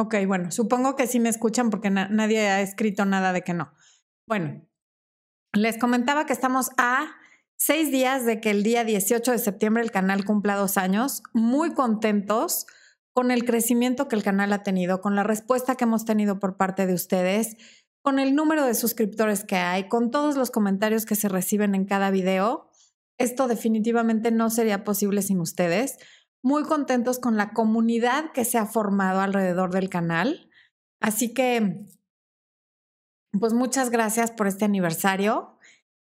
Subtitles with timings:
[0.00, 3.70] Ok, bueno, supongo que sí me escuchan porque nadie ha escrito nada de que no.
[4.26, 4.66] Bueno,
[5.52, 7.16] les comentaba que estamos a
[7.58, 11.74] seis días de que el día 18 de septiembre el canal cumpla dos años, muy
[11.74, 12.64] contentos
[13.12, 16.56] con el crecimiento que el canal ha tenido, con la respuesta que hemos tenido por
[16.56, 17.58] parte de ustedes,
[18.00, 21.84] con el número de suscriptores que hay, con todos los comentarios que se reciben en
[21.84, 22.70] cada video.
[23.18, 25.98] Esto definitivamente no sería posible sin ustedes.
[26.42, 30.50] Muy contentos con la comunidad que se ha formado alrededor del canal.
[31.00, 31.86] Así que,
[33.38, 35.58] pues muchas gracias por este aniversario.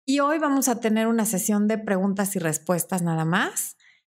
[0.05, 3.77] Y hoy vamos a tener una sesión de preguntas y respuestas nada más.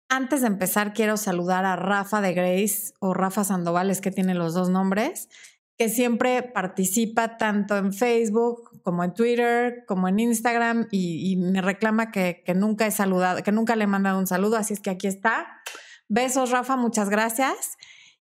[0.09, 4.35] Antes de empezar, quiero saludar a Rafa de Grace o Rafa Sandoval, es que tiene
[4.35, 5.29] los dos nombres,
[5.77, 12.13] que siempre participa tanto en Facebook como en Twitter, como en Instagram y, me reclama
[12.13, 15.07] que, nunca he saludado, que nunca le he mandado un saludo, así es que aquí
[15.07, 15.61] está.
[16.09, 17.77] Besos, Rafa, muchas gracias.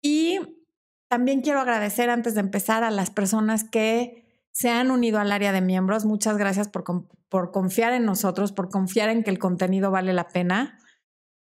[0.02, 0.40] Y
[1.08, 5.52] también quiero agradecer antes de empezar a las personas que se han unido al área
[5.52, 6.06] de miembros.
[6.06, 6.84] Muchas gracias por,
[7.30, 10.80] por confiar en nosotros, por confiar en que el contenido vale la pena.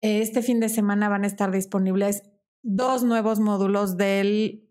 [0.00, 2.22] Este fin de semana van a estar disponibles
[2.62, 4.68] dos nuevos módulos del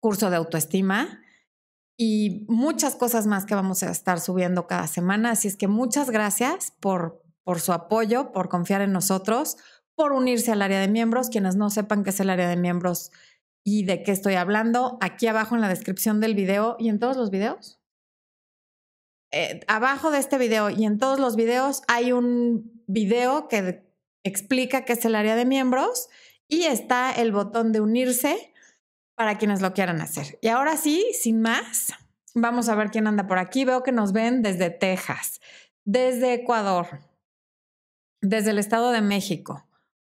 [0.00, 1.20] curso de autoestima
[1.96, 5.30] y muchas cosas más que vamos a estar subiendo cada semana.
[5.30, 9.56] Así es que muchas gracias por, por su apoyo, por confiar en nosotros,
[10.02, 11.30] por unirse al área de miembros.
[11.30, 13.12] Quienes no sepan qué es el área de miembros
[13.62, 17.16] y de qué estoy hablando, aquí abajo en la descripción del video y en todos
[17.16, 17.80] los videos.
[19.30, 23.88] Eh, abajo de este video y en todos los videos hay un video que
[24.24, 26.08] explica qué es el área de miembros
[26.48, 28.52] y está el botón de unirse
[29.14, 30.36] para quienes lo quieran hacer.
[30.42, 31.94] Y ahora sí, sin más,
[32.34, 33.64] vamos a ver quién anda por aquí.
[33.64, 35.40] Veo que nos ven desde Texas,
[35.84, 36.88] desde Ecuador,
[38.20, 39.68] desde el Estado de México,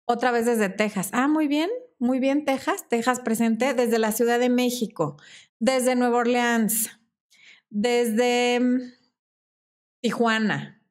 [0.06, 1.10] otra vez desde Texas.
[1.14, 5.18] Ah, muy bien, muy bien, Texas, Texas presente, desde la Ciudad de México,
[5.60, 7.00] desde Nueva Orleans,
[7.70, 8.80] desde mm,
[10.02, 10.82] Tijuana.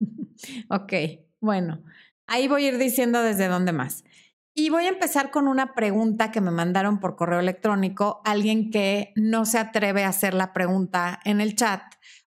[0.70, 0.92] ok,
[1.40, 1.82] bueno.
[2.28, 4.04] Ahí voy a ir diciendo desde dónde más.
[4.52, 9.12] Y voy a empezar con una pregunta que me mandaron por correo electrónico, alguien que
[9.14, 11.82] no se atreve a hacer la pregunta en el chat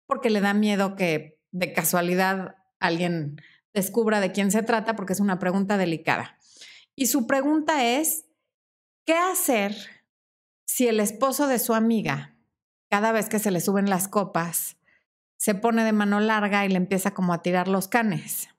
[0.05, 3.41] porque le da miedo que de casualidad alguien
[3.73, 6.37] descubra de quién se trata porque es una pregunta delicada.
[6.95, 8.25] Y su pregunta es,
[9.05, 9.75] ¿qué hacer
[10.65, 12.35] si el esposo de su amiga,
[12.89, 14.77] cada vez que se le suben las copas,
[15.37, 18.49] se pone de mano larga y le empieza como a tirar los canes?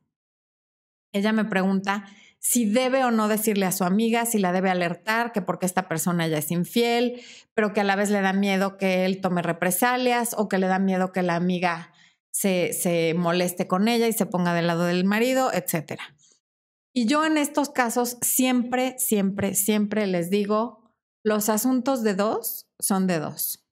[1.12, 2.06] Ella me pregunta
[2.38, 5.88] si debe o no decirle a su amiga, si la debe alertar, que porque esta
[5.88, 7.20] persona ya es infiel,
[7.52, 10.66] pero que a la vez le da miedo que él tome represalias o que le
[10.66, 11.92] da miedo que la amiga
[12.30, 16.00] se, moleste con ella y se ponga del lado del marido, etc.
[16.92, 20.92] Y yo en estos casos siempre, siempre, siempre les digo,
[21.24, 23.66] los asuntos de dos son de dos.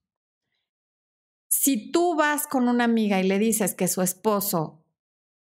[1.51, 4.85] Si tú vas con una amiga y le dices que su esposo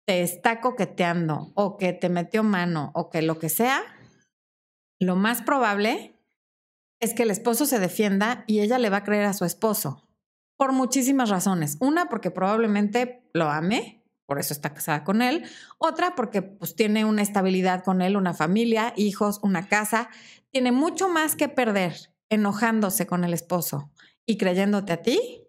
[0.06, 3.82] te está coqueteando o que te metió mano o que lo que sea,
[5.00, 6.22] lo más probable
[7.02, 10.05] es que el esposo se defienda y ella le va a creer a su esposo
[10.58, 11.78] por muchísimas razones.
[11.80, 15.44] Una, porque probablemente lo ame, por eso está casada con él.
[15.78, 20.10] Otra, porque pues tiene una estabilidad con él, una familia, hijos, una casa.
[20.52, 21.96] Tiene mucho más que perder
[22.30, 23.92] enojándose con el esposo
[24.26, 25.42] y creyéndote a ti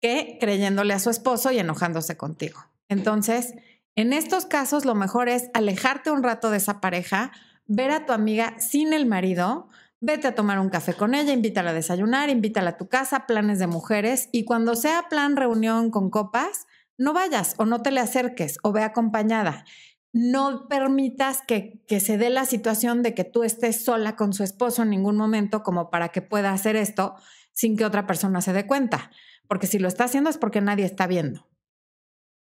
[0.00, 2.60] que creyéndole a su esposo y enojándose contigo.
[2.88, 3.54] Entonces,
[3.96, 7.32] en estos casos, lo mejor es alejarte un rato de esa pareja,
[7.66, 9.68] ver a tu amiga sin el marido,
[10.00, 13.58] vete a tomar un café con ella, invítala a desayunar, invítala a tu casa, planes
[13.58, 16.66] de mujeres, y cuando sea plan reunión con copas,
[16.96, 19.64] no vayas o no te le acerques o ve acompañada.
[20.12, 24.42] No permitas que, que se dé la situación de que tú estés sola con su
[24.42, 27.14] esposo en ningún momento como para que pueda hacer esto
[27.52, 29.10] sin que otra persona se dé cuenta
[29.48, 31.48] porque si lo está haciendo es porque nadie está viendo.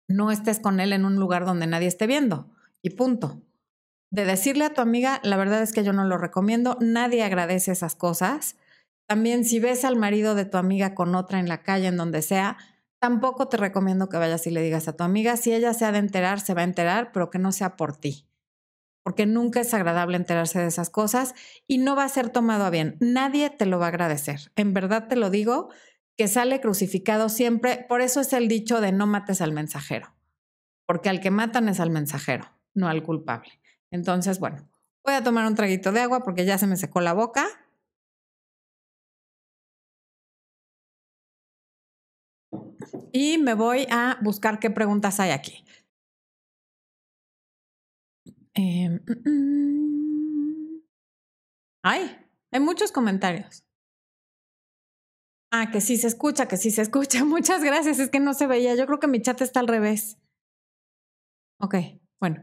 [0.07, 3.41] No estés con él en un lugar donde nadie esté viendo y punto.
[4.09, 7.71] De decirle a tu amiga, la verdad es que yo no lo recomiendo, nadie agradece
[7.71, 8.55] esas cosas.
[9.07, 12.21] También si ves al marido de tu amiga con otra en la calle, en donde
[12.21, 12.57] sea,
[12.99, 15.91] tampoco te recomiendo que vayas y le digas a tu amiga, si ella se ha
[15.91, 18.25] de enterar, se va a enterar, pero que no sea por ti.
[19.03, 21.33] Porque nunca es agradable enterarse de esas cosas
[21.65, 22.97] y no va a ser tomado a bien.
[22.99, 24.51] Nadie te lo va a agradecer.
[24.55, 25.69] En verdad te lo digo,
[26.17, 30.15] que sale crucificado siempre, por eso es el dicho de no mates al mensajero,
[30.85, 33.51] porque al que matan es al mensajero, no al culpable.
[33.91, 34.67] Entonces, bueno,
[35.03, 37.47] voy a tomar un traguito de agua porque ya se me secó la boca.
[43.11, 45.65] Y me voy a buscar qué preguntas hay aquí.
[48.53, 50.81] Em, mm, mm.
[51.83, 52.17] ay,
[52.51, 53.63] Hay muchos comentarios.
[55.51, 57.23] Ah, que sí se escucha, que sí se escucha.
[57.25, 57.99] Muchas gracias.
[57.99, 58.75] Es que no se veía.
[58.75, 60.17] Yo creo que mi chat está al revés.
[61.59, 61.75] Ok,
[62.19, 62.41] bueno.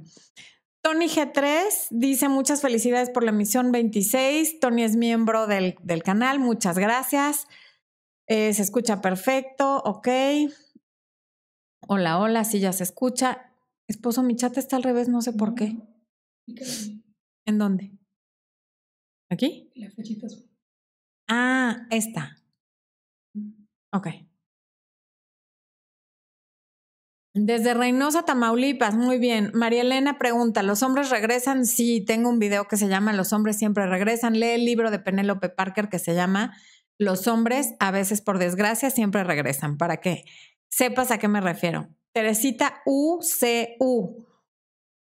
[0.85, 4.61] Tony G3 dice muchas felicidades por la emisión 26.
[4.61, 6.39] Tony es miembro del, del canal.
[6.41, 7.47] Muchas gracias.
[8.27, 9.79] Eh, se escucha perfecto.
[9.79, 10.09] Ok.
[11.89, 12.45] Hola, hola.
[12.45, 13.51] Sí, ya se escucha.
[13.89, 15.09] Esposo, mi chat está al revés.
[15.09, 15.75] No sé por qué.
[17.47, 17.93] ¿En dónde?
[19.31, 19.73] ¿Aquí?
[19.77, 19.91] La
[21.29, 22.37] Ah, esta.
[23.91, 24.09] Ok.
[27.37, 29.51] Desde Reynosa, Tamaulipas, muy bien.
[29.55, 31.67] María Elena pregunta, ¿los hombres regresan?
[31.67, 34.39] Sí, tengo un video que se llama Los hombres siempre regresan.
[34.39, 36.57] Lee el libro de Penélope Parker que se llama
[36.97, 39.79] Los hombres, a veces por desgracia, siempre regresan.
[39.79, 40.25] Para que
[40.71, 41.89] sepas a qué me refiero.
[42.13, 44.29] Teresita UCU.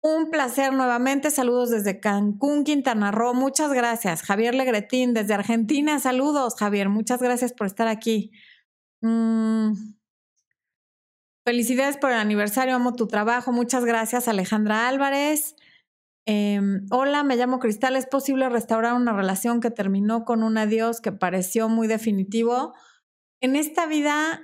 [0.01, 1.29] Un placer nuevamente.
[1.29, 3.33] Saludos desde Cancún, Quintana Roo.
[3.33, 4.21] Muchas gracias.
[4.21, 5.99] Javier Legretín desde Argentina.
[5.99, 6.87] Saludos, Javier.
[6.87, 8.31] Muchas gracias por estar aquí.
[9.01, 9.73] Mm.
[11.45, 12.75] Felicidades por el aniversario.
[12.75, 13.51] Amo tu trabajo.
[13.51, 15.55] Muchas gracias, Alejandra Álvarez.
[16.25, 17.95] Em, hola, me llamo Cristal.
[17.95, 22.73] ¿Es posible restaurar una relación que terminó con un adiós que pareció muy definitivo?
[23.41, 24.41] En esta vida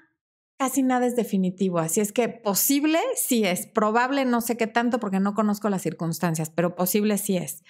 [0.59, 4.99] casi nada es definitivo, así es que posible sí es, probable no sé qué tanto
[4.99, 7.63] porque no conozco las circunstancias, pero posible sí es.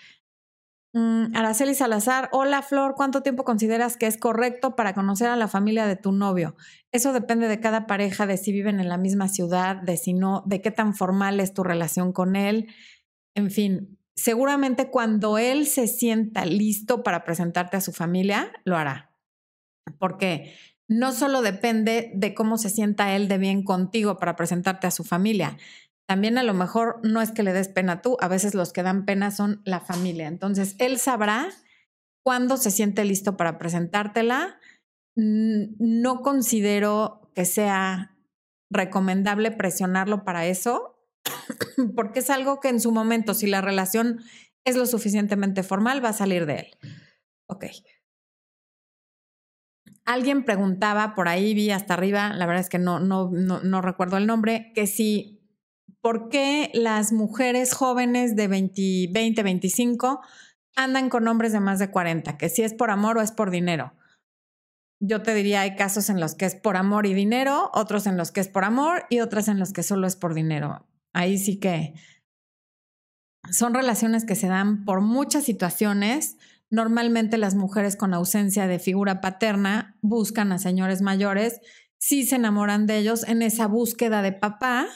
[0.94, 5.48] Mm, Araceli Salazar, hola Flor, ¿cuánto tiempo consideras que es correcto para conocer a la
[5.48, 6.56] familia de tu novio?
[6.92, 10.44] Eso depende de cada pareja, de si viven en la misma ciudad, de si no,
[10.48, 12.68] de qué tan formal es tu relación con él.
[13.36, 19.12] En fin, seguramente cuando él se sienta listo para presentarte a su familia, lo hará.
[20.00, 20.56] Porque
[20.88, 25.04] no solo depende de cómo se sienta él de bien contigo para presentarte a su
[25.04, 25.56] familia.
[26.10, 28.82] También a lo mejor no es que le des pena tú, a veces los que
[28.82, 30.28] dan pena son la familia.
[30.28, 31.50] Entonces, él sabrá
[32.26, 34.60] cuándo se siente listo para presentártela.
[35.16, 38.18] No considero que sea
[38.72, 41.00] recomendable presionarlo para eso,
[41.96, 44.24] porque es algo que en su momento, si la relación
[44.66, 46.68] es lo suficientemente formal, va a salir de él.
[47.46, 47.66] Ok.
[50.06, 54.18] Alguien preguntaba por ahí, vi hasta arriba, la verdad es que no, no, no, recuerdo
[54.18, 55.39] el nombre, que si,
[56.02, 60.22] ¿por qué las mujeres jóvenes de 20, 20, 25
[60.76, 62.38] andan con hombres de más de 40?
[62.38, 63.94] Que si es por amor o es por dinero.
[65.02, 68.18] Yo te diría, hay casos en los que es por amor y dinero, otros en
[68.18, 70.86] los que es por amor y otros en los que solo es por dinero.
[71.14, 71.94] Ahí sí que
[73.52, 76.38] son relaciones que se dan por muchas situaciones
[76.72, 81.62] Normalmente las mujeres con ausencia de figura paterna buscan a señores mayores,
[81.98, 84.88] si se enamoran de ellos en esa búsqueda de papá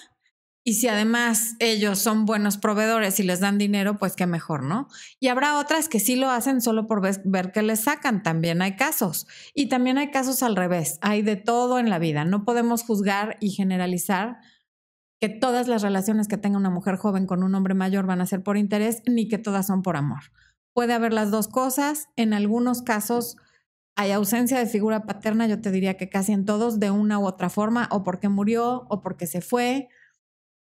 [0.65, 4.87] y si además ellos son buenos proveedores y les dan dinero, pues qué mejor, ¿no?
[5.19, 8.77] Y habrá otras que sí lo hacen solo por ver, que les sacan, también hay
[8.77, 9.27] casos.
[9.53, 12.23] Y también hay casos al revés, hay de todo en la vida.
[12.23, 14.37] No podemos juzgar y generalizar
[15.19, 18.25] que todas las relaciones que tenga una mujer joven con un hombre mayor van a
[18.25, 20.21] ser por interés, ni que todas son por amor.
[20.73, 22.07] Puede haber las dos cosas.
[22.15, 23.35] En algunos casos
[23.95, 27.25] hay ausencia de figura paterna, yo te diría que casi en todos, de una u
[27.25, 29.89] otra forma, o porque murió, o porque se fue,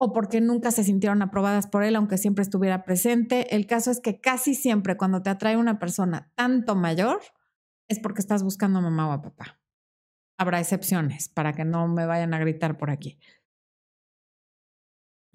[0.03, 3.56] o porque nunca se sintieron aprobadas por él, aunque siempre estuviera presente.
[3.56, 7.21] El caso es que casi siempre cuando te atrae una persona tanto mayor,
[7.88, 9.61] es porque estás buscando a mamá o a papá.
[10.40, 13.19] Habrá excepciones para que no me vayan a gritar por aquí.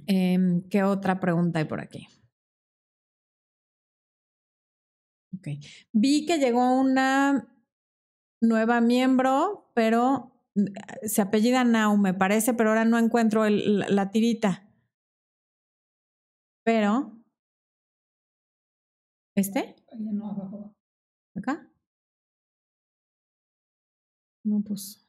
[0.08, 2.08] Em, ¿Qué otra pregunta hay por aquí?
[5.92, 7.54] Vi que llegó una
[8.40, 10.35] nueva miembro, pero
[11.02, 14.68] se apellida Nau, me parece, pero ahora no encuentro el, la, tirita.
[16.64, 17.12] Pero.
[19.34, 19.76] ¿Este?
[21.34, 21.70] ¿Acá?
[24.44, 25.06] No, pues.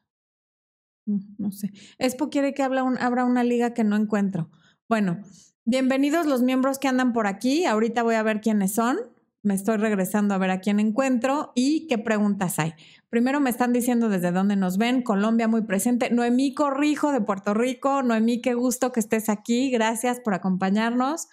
[1.05, 1.71] No, no sé.
[1.97, 4.49] Expo quiere que abra una liga que no encuentro.
[4.89, 5.21] Bueno,
[5.63, 7.65] bienvenidos los miembros que andan por aquí.
[7.65, 8.97] Ahorita voy a ver quiénes son
[9.43, 12.73] me estoy regresando a ver a quién encuentro y qué preguntas hay.
[13.09, 17.53] Primero me están diciendo desde dónde nos ven, Colombia muy presente, Noemí Corrijo de Puerto
[17.53, 21.27] Rico, Noemí, qué gusto que estés aquí, gracias por acompañarnos.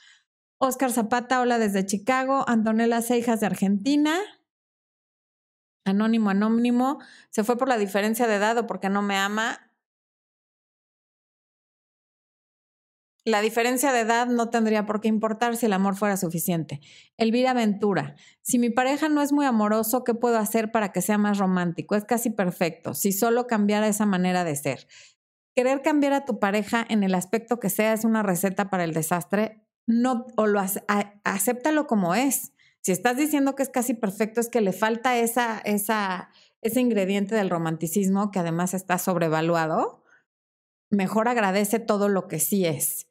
[0.58, 4.14] Oscar Zapata, hola desde Chicago, Antonella Seijas de Argentina,
[5.84, 6.98] Anónimo, Anónimo,
[7.30, 9.63] se fue por la diferencia de edad o porque no me ama.
[13.26, 16.80] La diferencia de edad no tendría por qué importar si el amor fuera suficiente.
[17.16, 21.16] Elvira Ventura, si mi pareja no es muy amoroso, ¿qué puedo hacer para que sea
[21.16, 21.94] más romántico?
[21.94, 24.86] Es casi perfecto, si solo cambiara esa manera de ser.
[25.54, 28.92] Querer cambiar a tu pareja en el aspecto que sea es una receta para el
[28.92, 32.52] desastre, no, o lo acéptalo como es.
[32.82, 36.28] Si estás diciendo que es casi perfecto, es que le falta esa, esa,
[36.60, 40.04] ese ingrediente del romanticismo que además está sobrevaluado.
[40.90, 43.06] Mejor agradece todo lo que sí es.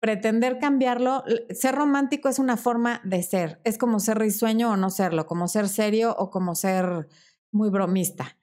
[0.00, 3.60] Pretender cambiarlo, ser romántico es una forma de ser.
[3.64, 7.08] Es como ser risueño o no serlo, como ser serio o como ser
[7.50, 8.38] muy bromista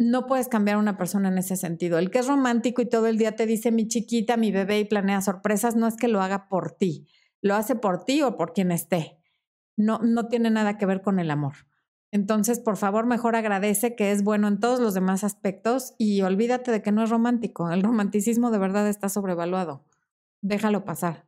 [0.00, 1.98] no puedes cambiar a una persona en ese sentido.
[1.98, 4.86] El que es romántico y todo el día te dice mi chiquita, mi bebé y
[4.86, 7.06] planea sorpresas, no es que lo haga por ti,
[7.42, 9.18] lo hace por ti o por quien esté.
[9.76, 11.52] No, no tiene nada que ver con el amor.
[12.12, 16.72] Entonces, por favor, mejor agradece que es bueno en todos los demás aspectos y olvídate
[16.72, 17.70] de que no es romántico.
[17.70, 19.84] El romanticismo de verdad está sobrevaluado.
[20.42, 21.26] Déjalo pasar.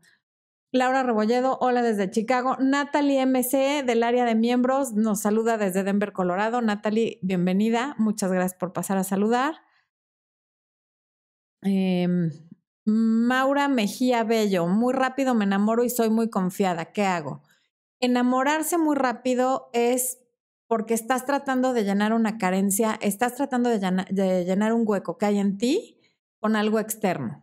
[0.74, 2.56] Laura Rebolledo, hola desde Chicago.
[2.58, 6.62] Natalie MC del área de miembros nos saluda desde Denver, Colorado.
[6.62, 7.94] Natalie, bienvenida.
[7.98, 9.56] Muchas gracias por pasar a saludar.
[11.60, 12.30] Em,
[12.86, 16.86] Maura Mejía Bello, muy rápido me enamoro y soy muy confiada.
[16.86, 17.42] ¿Qué hago?
[18.00, 20.20] Enamorarse muy rápido es
[20.66, 25.26] porque estás tratando de llenar una carencia, estás tratando de de llenar un hueco que
[25.26, 26.00] hay en ti
[26.40, 27.41] con algo externo.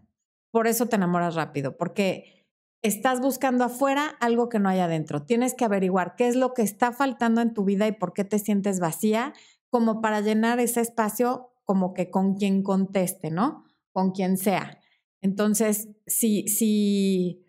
[0.51, 2.47] Por eso te enamoras rápido, porque
[2.81, 5.23] estás buscando afuera algo que no hay adentro.
[5.23, 8.23] Tienes que averiguar qué es lo que está faltando en tu vida y por qué
[8.23, 9.33] te sientes vacía,
[9.69, 13.63] como para llenar ese espacio como que con quien conteste, ¿no?
[13.91, 14.79] Con quien sea.
[15.21, 17.45] Entonces, si, si,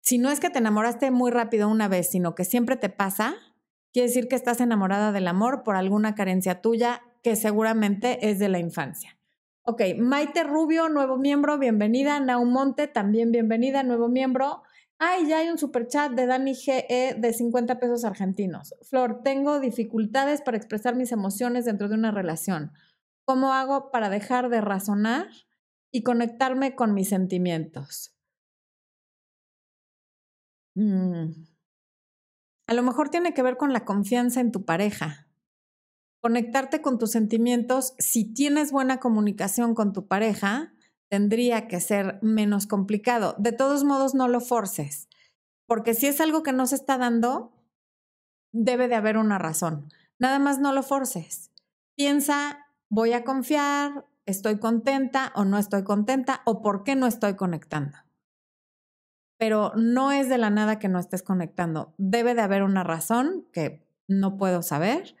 [0.00, 3.34] si no es que te enamoraste muy rápido una vez, sino que siempre te pasa,
[3.92, 8.48] quiere decir que estás enamorada del amor por alguna carencia tuya que seguramente es de
[8.48, 9.17] la infancia.
[9.70, 12.18] Ok, Maite Rubio, nuevo miembro, bienvenida.
[12.20, 14.62] Naumonte, también bienvenida, nuevo miembro.
[14.98, 18.74] Ay, ya hay un super chat de Dani GE de 50 pesos argentinos.
[18.80, 22.72] Flor, tengo dificultades para expresar mis emociones dentro de una relación.
[23.26, 25.26] ¿Cómo hago para dejar de razonar
[25.92, 28.16] y conectarme con mis sentimientos?
[30.76, 31.44] Mm.
[32.68, 35.27] A lo mejor tiene que ver con la confianza en tu pareja
[36.20, 40.72] conectarte con tus sentimientos, si tienes buena comunicación con tu pareja,
[41.08, 43.34] tendría que ser menos complicado.
[43.38, 45.08] De todos modos, no lo forces,
[45.66, 47.52] porque si es algo que no se está dando,
[48.52, 49.92] debe de haber una razón.
[50.18, 51.52] Nada más no lo forces.
[51.96, 57.34] Piensa, voy a confiar, estoy contenta o no estoy contenta o por qué no estoy
[57.34, 57.96] conectando.
[59.38, 61.94] Pero no es de la nada que no estés conectando.
[61.96, 65.14] Debe de haber una razón que no puedo saber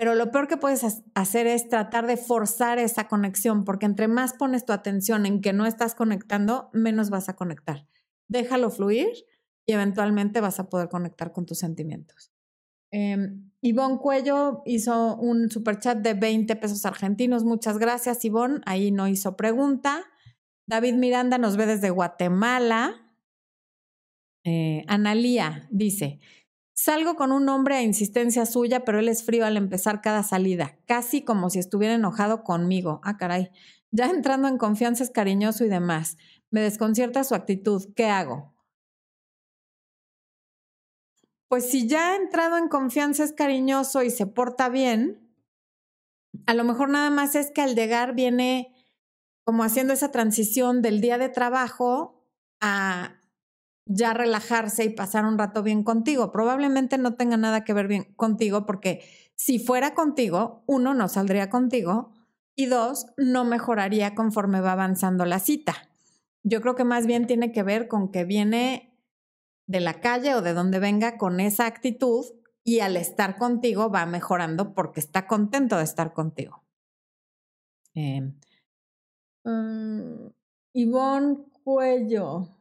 [0.00, 0.82] pero lo peor que puedes
[1.14, 5.52] hacer es tratar de forzar esa conexión, porque entre más pones tu atención en que
[5.52, 7.86] no estás conectando, menos vas a conectar.
[8.26, 9.10] Déjalo fluir
[9.66, 12.32] y eventualmente vas a poder conectar con tus sentimientos.
[12.90, 13.28] Eh,
[13.60, 17.44] Ivonne Cuello hizo un super chat de 20 pesos argentinos.
[17.44, 18.62] Muchas gracias, Ivonne.
[18.64, 20.06] Ahí no hizo pregunta.
[20.66, 22.94] David Miranda nos ve desde Guatemala.
[24.44, 26.20] Eh, Analía dice,
[26.82, 30.78] Salgo con un hombre a insistencia suya, pero él es frío al empezar cada salida,
[30.86, 33.02] casi como si estuviera enojado conmigo.
[33.04, 33.50] Ah, caray.
[33.90, 36.16] Ya entrando en confianza es cariñoso y demás.
[36.50, 37.92] Me desconcierta su actitud.
[37.94, 38.54] ¿Qué hago?
[41.48, 45.30] Pues si ya ha entrado en confianza es cariñoso y se porta bien,
[46.46, 48.72] a lo mejor nada más es que al llegar viene
[49.44, 52.24] como haciendo esa transición del día de trabajo
[52.62, 53.19] a
[53.86, 56.32] ya relajarse y pasar un rato bien contigo.
[56.32, 59.02] Probablemente no tenga nada que ver bien contigo porque
[59.36, 62.12] si fuera contigo, uno, no saldría contigo
[62.54, 65.74] y dos, no mejoraría conforme va avanzando la cita.
[66.42, 68.98] Yo creo que más bien tiene que ver con que viene
[69.66, 72.26] de la calle o de donde venga con esa actitud
[72.64, 76.62] y al estar contigo va mejorando porque está contento de estar contigo.
[77.94, 78.32] Eh,
[80.72, 82.59] Ivonne Cuello.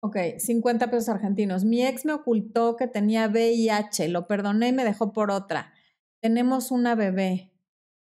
[0.00, 1.64] Ok, 50 pesos argentinos.
[1.64, 5.72] Mi ex me ocultó que tenía VIH, lo perdoné y me dejó por otra.
[6.22, 7.52] Tenemos una bebé.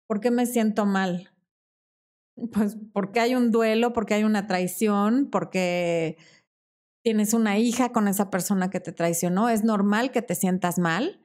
[0.07, 1.31] ¿Por qué me siento mal?
[2.53, 6.17] Pues porque hay un duelo, porque hay una traición, porque
[7.03, 9.49] tienes una hija con esa persona que te traicionó.
[9.49, 11.21] Es normal que te sientas mal.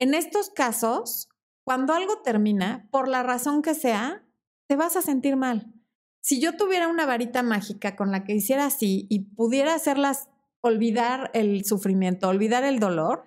[0.00, 1.28] En estos casos,
[1.64, 4.26] cuando algo termina, por la razón que sea,
[4.68, 5.79] te vas a sentir mal
[6.20, 10.28] si yo tuviera una varita mágica con la que hiciera así y pudiera hacerlas
[10.60, 13.24] olvidar el sufrimiento, olvidar el dolor,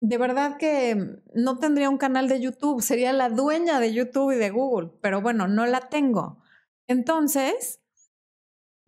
[0.00, 4.36] de verdad que no tendría un canal de YouTube, sería la dueña de YouTube y
[4.36, 6.42] de Google, pero bueno, no la tengo.
[6.86, 7.80] Entonces,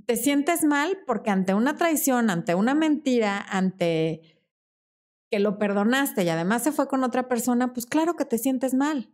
[0.07, 4.39] te sientes mal porque ante una traición, ante una mentira, ante
[5.31, 8.75] que lo perdonaste y además se fue con otra persona, pues claro que te sientes
[8.75, 9.11] mal.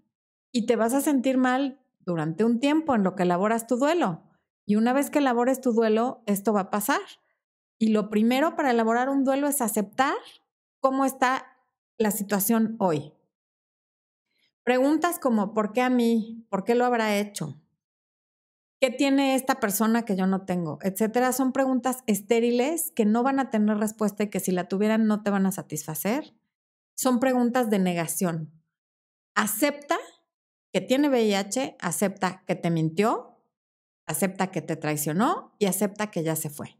[0.52, 4.23] Y te vas a sentir mal durante un tiempo en lo que elaboras tu duelo.
[4.66, 7.00] Y una vez que elabores tu duelo, esto va a pasar.
[7.78, 10.14] Y lo primero para elaborar un duelo es aceptar
[10.80, 11.46] cómo está
[11.99, 13.12] la situación hoy.
[14.62, 16.46] Preguntas como, ¿por qué a mí?
[16.49, 17.61] ¿Por qué lo habrá hecho?
[18.80, 20.78] ¿Qué tiene esta persona que yo no tengo?
[20.82, 21.32] Etcétera.
[21.32, 25.23] Son preguntas estériles que no van a tener respuesta y que si la tuvieran no
[25.23, 26.34] te van a satisfacer.
[26.94, 28.52] Son preguntas de negación.
[29.34, 29.99] Acepta
[30.75, 33.38] que tiene VIH, acepta que te mintió,
[34.07, 36.76] acepta que te traicionó y acepta que ya se fue.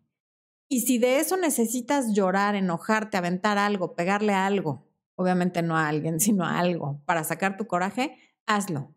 [0.69, 4.85] Y si de eso necesitas llorar, enojarte, aventar algo, pegarle algo,
[5.15, 8.93] obviamente no a alguien, sino a algo, para sacar tu coraje, hazlo.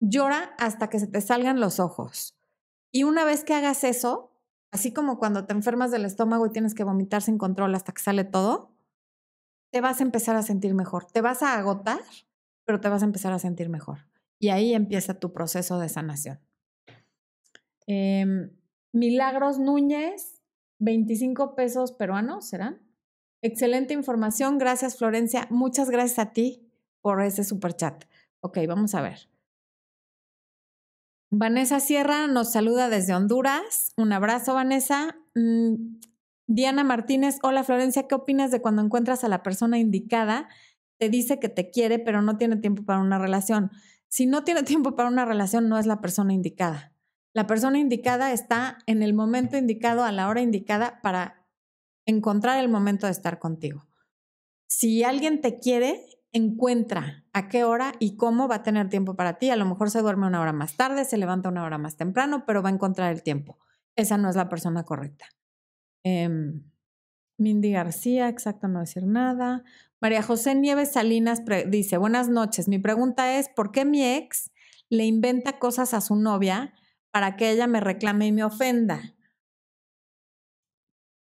[0.00, 2.34] Llora hasta que se te salgan los ojos.
[2.90, 4.32] Y una vez que hagas eso,
[4.70, 8.00] así como cuando te enfermas del estómago y tienes que vomitar sin control hasta que
[8.00, 8.72] sale todo,
[9.70, 11.04] te vas a empezar a sentir mejor.
[11.04, 12.00] Te vas a agotar,
[12.66, 14.00] pero te vas a empezar a sentir mejor.
[14.38, 16.40] Y ahí empieza tu proceso de sanación.
[17.86, 18.50] Em,
[18.92, 20.42] Milagros Núñez,
[20.80, 22.82] 25 pesos peruanos, ¿serán?
[23.40, 24.58] Excelente información.
[24.58, 25.46] Gracias, Florencia.
[25.50, 26.68] Muchas gracias a ti
[27.00, 28.04] por ese super chat.
[28.40, 29.30] Ok, vamos a ver.
[31.30, 33.92] Vanessa Sierra nos saluda desde Honduras.
[33.96, 35.16] Un abrazo, Vanessa.
[35.34, 35.98] Mm,
[36.48, 40.48] Diana Martínez, hola Florencia, ¿qué opinas de cuando encuentras a la persona indicada?
[40.98, 43.70] Te dice que te quiere, pero no tiene tiempo para una relación.
[44.08, 46.92] Si no tiene tiempo para una relación, no es la persona indicada.
[47.32, 51.46] La persona indicada está en el momento indicado, a la hora indicada, para
[52.06, 53.86] encontrar el momento de estar contigo.
[54.68, 56.00] Si alguien te quiere,
[56.32, 59.50] encuentra a qué hora y cómo va a tener tiempo para ti.
[59.50, 62.44] A lo mejor se duerme una hora más tarde, se levanta una hora más temprano,
[62.46, 63.58] pero va a encontrar el tiempo.
[63.96, 65.26] Esa no es la persona correcta.
[66.04, 66.62] Em,
[67.38, 69.64] Mindy García, exacto, no decir nada.
[70.00, 74.50] María José Nieves Salinas dice, buenas noches, mi pregunta es, ¿por qué mi ex
[74.90, 76.74] le inventa cosas a su novia
[77.10, 79.14] para que ella me reclame y me ofenda?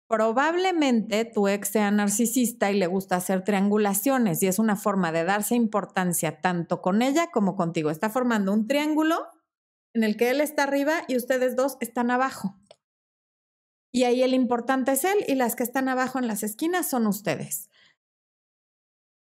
[0.08, 5.24] Probablemente tu ex sea narcisista y le gusta hacer triangulaciones y es una forma de
[5.24, 7.90] darse importancia tanto con ella como contigo.
[7.90, 9.26] Está formando un triángulo
[9.94, 12.60] en el que él está arriba y ustedes dos están abajo.
[13.92, 17.08] Y ahí el importante es él y las que están abajo en las esquinas son
[17.08, 17.71] ustedes.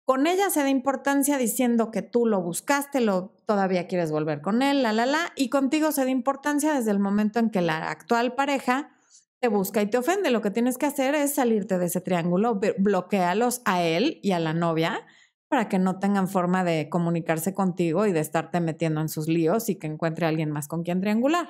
[0.07, 4.63] Con ella se da importancia diciendo que tú lo buscaste, lo todavía quieres volver con
[4.63, 7.91] él, la la la, y contigo se da importancia desde el momento en que la
[7.91, 8.97] actual pareja
[9.41, 10.31] te busca y te ofende.
[10.31, 14.39] Lo que tienes que hacer es salirte de ese triángulo, bloquealos a él y a
[14.39, 15.05] la novia
[15.49, 19.69] para que no tengan forma de comunicarse contigo y de estarte metiendo en sus líos
[19.69, 21.49] y que encuentre a alguien más con quien triangular.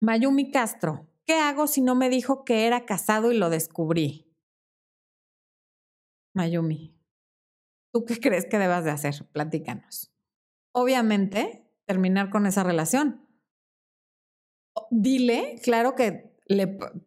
[0.00, 4.25] Mayumi Castro, ¿qué hago si no me dijo que era casado y lo descubrí?
[6.36, 6.94] Mayumi,
[7.92, 9.26] ¿tú qué crees que debas de hacer?
[9.32, 10.12] Platícanos.
[10.72, 13.26] Obviamente, terminar con esa relación
[14.90, 16.66] dile, claro que le,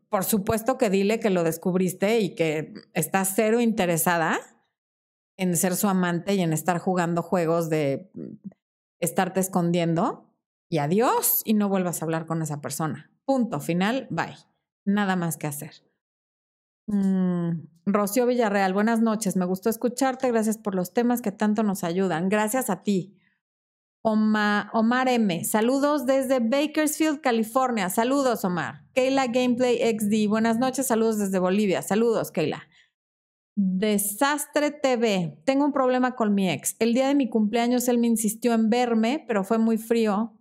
[0.09, 4.39] por supuesto que dile que lo descubriste y que estás cero interesada
[5.37, 8.11] en ser su amante y en estar jugando juegos de
[8.99, 10.35] estarte escondiendo
[10.69, 13.11] y adiós y no vuelvas a hablar con esa persona.
[13.25, 14.35] Punto, final, bye.
[14.85, 15.83] Nada más que hacer.
[16.87, 17.61] Mm,
[17.93, 19.35] Rocío Villarreal, buenas noches.
[19.35, 20.31] Me gustó escucharte.
[20.31, 22.29] Gracias por los temas que tanto nos ayudan.
[22.29, 23.15] Gracias a ti.
[24.01, 25.43] Omar, M.
[25.43, 27.89] Saludos desde Bakersfield, California.
[27.89, 28.85] Saludos, Omar.
[28.93, 30.29] Keila Gameplay XD.
[30.29, 30.87] Buenas noches.
[30.87, 31.81] Saludos desde Bolivia.
[31.81, 32.63] Saludos, Keila.
[33.55, 35.41] Desastre TV.
[35.45, 36.75] Tengo un problema con mi ex.
[36.79, 40.37] El día de mi cumpleaños él me insistió en verme, pero fue muy frío.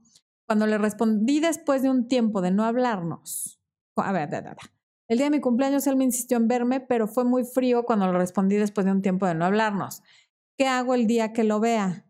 [0.46, 3.60] Cuando le respondí después de un tiempo de no hablarnos.
[3.96, 4.77] A ver, da, da, da.
[5.08, 8.06] El día de mi cumpleaños él me insistió en verme, pero fue muy frío cuando
[8.12, 10.02] le respondí después de un tiempo de no hablarnos.
[10.58, 12.04] ¿Qué hago el día que lo vea?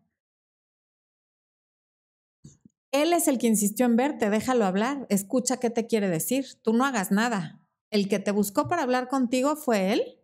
[2.91, 6.73] Él es el que insistió en verte, déjalo hablar, escucha qué te quiere decir, tú
[6.73, 7.61] no hagas nada.
[7.91, 10.19] El que te buscó para hablar contigo fue él,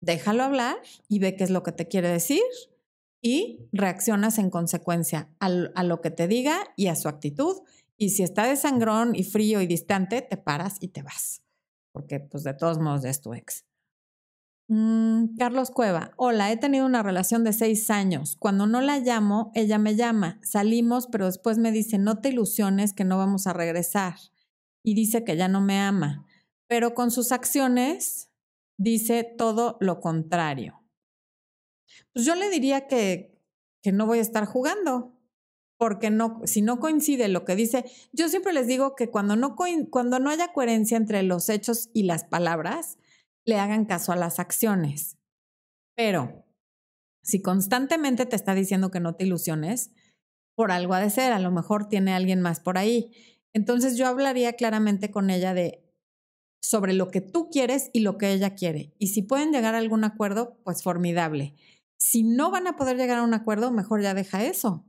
[0.00, 0.76] déjalo hablar
[1.08, 2.42] y ve qué es lo que te quiere decir
[3.22, 7.62] y reaccionas en consecuencia a, lo que te diga y a su actitud.
[7.96, 11.42] Y si está de sangrón y frío y distante, te paras y te vas,
[11.92, 13.64] porque pues de todos modos es tu ex.
[14.68, 18.36] Mm, Carlos Cueva, hola, he tenido una relación de seis años.
[18.38, 20.40] Cuando no la llamo, ella me llama.
[20.42, 24.14] Salimos, pero después me dice, no te ilusiones que no vamos a regresar.
[24.82, 26.26] Y dice que ya no me ama.
[26.68, 28.30] Pero con sus acciones
[28.78, 30.82] dice todo lo contrario.
[32.14, 33.38] Pues yo le diría que,
[33.82, 35.18] que no voy a estar jugando,
[35.82, 39.56] porque no, si no coincide lo que dice, yo siempre les digo que cuando no,
[39.90, 42.98] cuando no haya coherencia entre los hechos y las palabras,
[43.44, 45.18] le hagan caso a las acciones.
[45.96, 46.46] Pero
[47.24, 49.90] si constantemente te está diciendo que no te ilusiones,
[50.54, 53.10] por algo ha de ser, a lo mejor tiene alguien más por ahí.
[53.52, 55.84] Entonces yo hablaría claramente con ella de,
[56.62, 58.94] sobre lo que tú quieres y lo que ella quiere.
[59.00, 61.56] Y si pueden llegar a algún acuerdo, pues formidable.
[61.98, 64.86] Si no van a poder llegar a un acuerdo, mejor ya deja eso.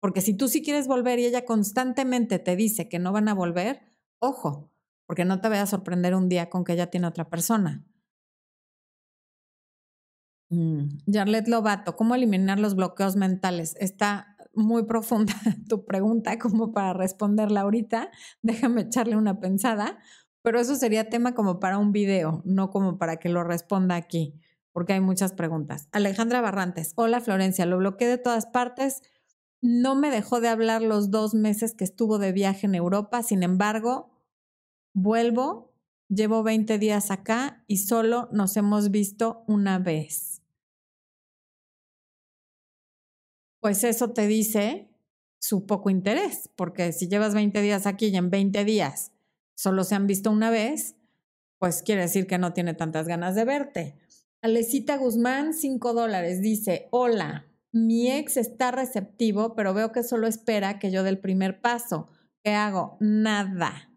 [0.00, 3.34] Porque si tú sí quieres volver y ella constantemente te dice que no van a
[3.34, 3.82] volver,
[4.18, 4.72] ojo,
[5.06, 7.84] porque no te vaya a sorprender un día con que ella tiene otra persona.
[10.50, 10.98] Mm.
[11.12, 13.76] Jarlet Lobato, ¿cómo eliminar los bloqueos mentales?
[13.78, 15.32] Está muy profunda
[15.68, 18.10] tu pregunta como para responderla ahorita.
[18.42, 19.98] Déjame echarle una pensada,
[20.42, 24.40] pero eso sería tema como para un video, no como para que lo responda aquí,
[24.72, 25.88] porque hay muchas preguntas.
[25.92, 29.02] Alejandra Barrantes, hola Florencia, lo bloqueé de todas partes
[29.62, 33.42] no me dejó de hablar los dos meses que estuvo de viaje en Europa, sin
[33.42, 34.10] embargo,
[34.94, 35.72] vuelvo,
[36.08, 40.42] llevo 20 días acá y solo nos hemos visto una vez.
[43.60, 44.88] Pues eso te dice
[45.38, 49.12] su poco interés, porque si llevas 20 días aquí y en 20 días
[49.54, 50.96] solo se han visto una vez,
[51.58, 53.98] pues quiere decir que no tiene tantas ganas de verte.
[54.40, 60.78] Alecita Guzmán, 5 dólares, dice, hola, mi ex está receptivo, pero veo que solo espera
[60.78, 62.08] que yo dé el primer paso.
[62.42, 62.96] ¿Qué hago?
[63.00, 63.90] Nada,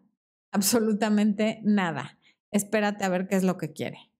[0.52, 2.18] absolutamente nada.
[2.50, 4.10] Espérate a ver qué es lo que quiere.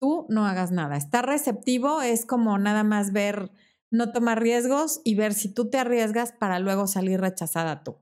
[0.00, 0.96] Tú no hagas nada.
[0.96, 3.50] Estar receptivo es como nada más ver,
[3.90, 7.96] no tomar riesgos y ver si tú te arriesgas para luego salir rechazada tú.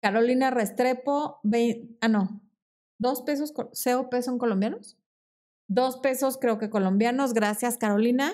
[0.00, 1.40] Carolina Restrepo,
[2.00, 2.40] ah, no,
[2.98, 4.96] dos pesos, ¿SEO peso en colombianos?
[5.66, 7.34] Dos pesos creo que colombianos.
[7.34, 8.32] Gracias, Carolina.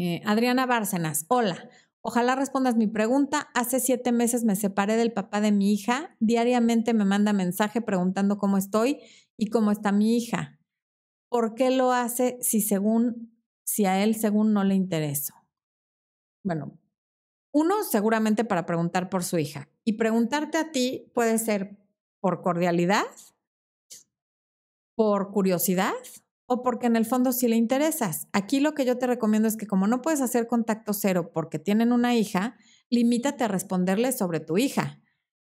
[0.00, 1.68] Eh, Adriana Bárcenas, hola.
[2.02, 3.50] Ojalá respondas mi pregunta.
[3.54, 6.16] Hace siete meses me separé del papá de mi hija.
[6.20, 9.00] Diariamente me manda mensaje preguntando cómo estoy
[9.36, 10.60] y cómo está mi hija.
[11.28, 15.34] ¿Por qué lo hace si según, si a él según no le intereso?
[16.44, 16.78] Bueno,
[17.52, 19.68] uno seguramente para preguntar por su hija.
[19.84, 21.76] Y preguntarte a ti puede ser
[22.20, 23.06] por cordialidad,
[24.94, 25.92] por curiosidad
[26.50, 28.26] o porque en el fondo sí le interesas.
[28.32, 31.58] Aquí lo que yo te recomiendo es que como no puedes hacer contacto cero porque
[31.58, 32.56] tienen una hija,
[32.88, 34.98] limítate a responderle sobre tu hija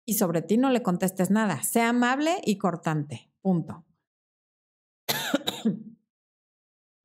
[0.04, 1.62] y sobre ti no le contestes nada.
[1.62, 3.32] Sea amable y cortante.
[3.42, 3.86] Punto.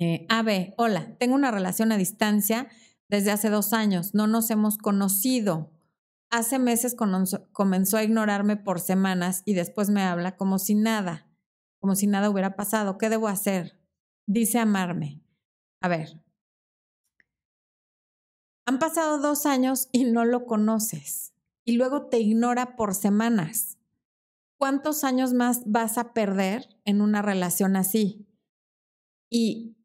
[0.00, 2.68] eh, AB, hola, tengo una relación a distancia
[3.10, 4.14] desde hace dos años.
[4.14, 5.74] No nos hemos conocido.
[6.30, 11.23] Hace meses comenzó a ignorarme por semanas y después me habla como si nada
[11.84, 12.96] como si nada hubiera pasado.
[12.96, 13.78] ¿Qué debo hacer?
[14.26, 15.20] Dice amarme.
[15.82, 16.24] A ver,
[18.64, 23.76] han pasado dos años y no lo conoces y luego te ignora por semanas.
[24.56, 28.26] ¿Cuántos años más vas a perder en una relación así?
[29.28, 29.76] Y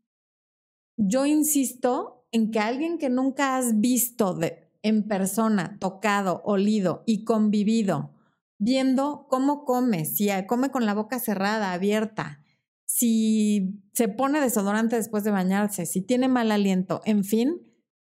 [0.95, 7.25] yo insisto en que alguien que nunca has visto de, en persona, tocado, olido y
[7.25, 8.15] convivido,
[8.60, 12.43] viendo cómo come, si come con la boca cerrada, abierta,
[12.86, 17.62] si se pone desodorante después de bañarse, si tiene mal aliento, en fin,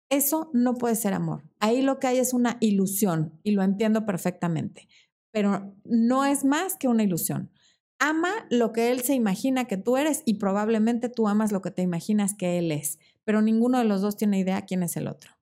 [0.09, 1.43] eso no puede ser amor.
[1.59, 4.87] Ahí lo que hay es una ilusión y lo entiendo perfectamente,
[5.31, 7.51] pero no es más que una ilusión.
[7.97, 11.71] Ama lo que él se imagina que tú eres y probablemente tú amas lo que
[11.71, 15.07] te imaginas que él es, pero ninguno de los dos tiene idea quién es el
[15.07, 15.32] otro.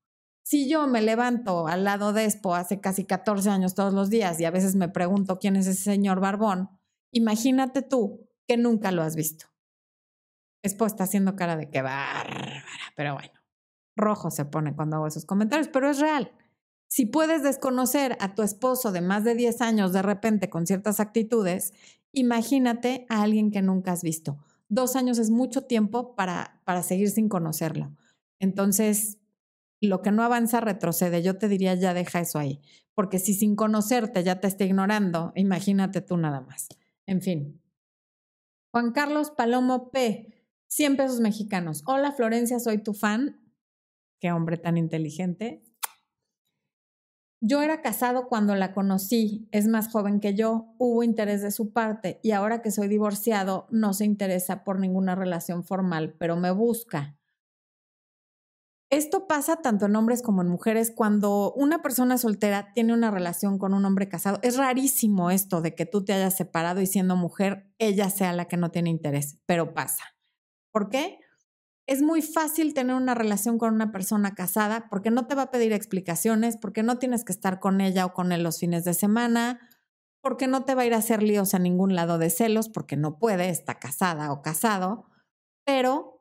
[0.43, 4.39] Si yo me levanto al lado de Expo hace casi 14 años todos los días
[4.39, 6.69] y a veces me pregunto quién es ese señor Barbón,
[7.11, 9.45] imagínate tú que nunca lo has visto.
[10.63, 13.33] Expo está haciendo cara de que bárbara, pero bueno,
[13.95, 16.31] rojo se pone cuando hago esos comentarios, pero es real.
[16.87, 20.99] Si puedes desconocer a tu esposo de más de 10 años de repente con ciertas
[20.99, 21.73] actitudes,
[22.11, 24.37] imagínate a alguien que nunca has visto.
[24.67, 27.95] Dos años es mucho tiempo para, para seguir sin conocerlo.
[28.39, 29.20] Entonces,
[29.87, 31.21] lo que no avanza retrocede.
[31.23, 32.61] Yo te diría, ya deja eso ahí,
[32.93, 36.69] porque si sin conocerte ya te está ignorando, imagínate tú nada más.
[37.05, 37.61] En fin.
[38.71, 41.83] Juan Carlos Palomo P, 100 pesos mexicanos.
[41.85, 43.41] Hola Florencia, soy tu fan.
[44.19, 45.63] Qué hombre tan inteligente.
[47.43, 51.73] Yo era casado cuando la conocí, es más joven que yo, hubo interés de su
[51.73, 56.51] parte y ahora que soy divorciado no se interesa por ninguna relación formal, pero me
[56.51, 57.17] busca.
[58.91, 63.57] Esto pasa tanto en hombres como en mujeres cuando una persona soltera tiene una relación
[63.57, 64.39] con un hombre casado.
[64.41, 68.49] Es rarísimo esto de que tú te hayas separado y siendo mujer, ella sea la
[68.49, 70.03] que no tiene interés, pero pasa.
[70.73, 71.19] ¿Por qué?
[71.87, 75.51] Es muy fácil tener una relación con una persona casada porque no te va a
[75.51, 78.93] pedir explicaciones, porque no tienes que estar con ella o con él los fines de
[78.93, 79.69] semana,
[80.21, 82.97] porque no te va a ir a hacer líos a ningún lado de celos, porque
[82.97, 85.05] no puede, está casada o casado,
[85.65, 86.20] pero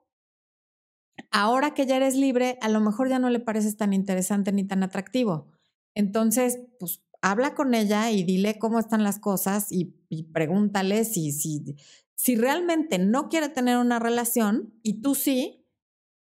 [1.30, 4.64] ahora que ya eres libre, a lo mejor ya no le pareces tan interesante ni
[4.64, 5.48] tan atractivo.
[5.94, 11.32] Entonces, pues habla con ella y dile cómo están las cosas y, y pregúntale si,
[11.32, 11.76] si,
[12.14, 15.66] si realmente no quiere tener una relación y tú sí,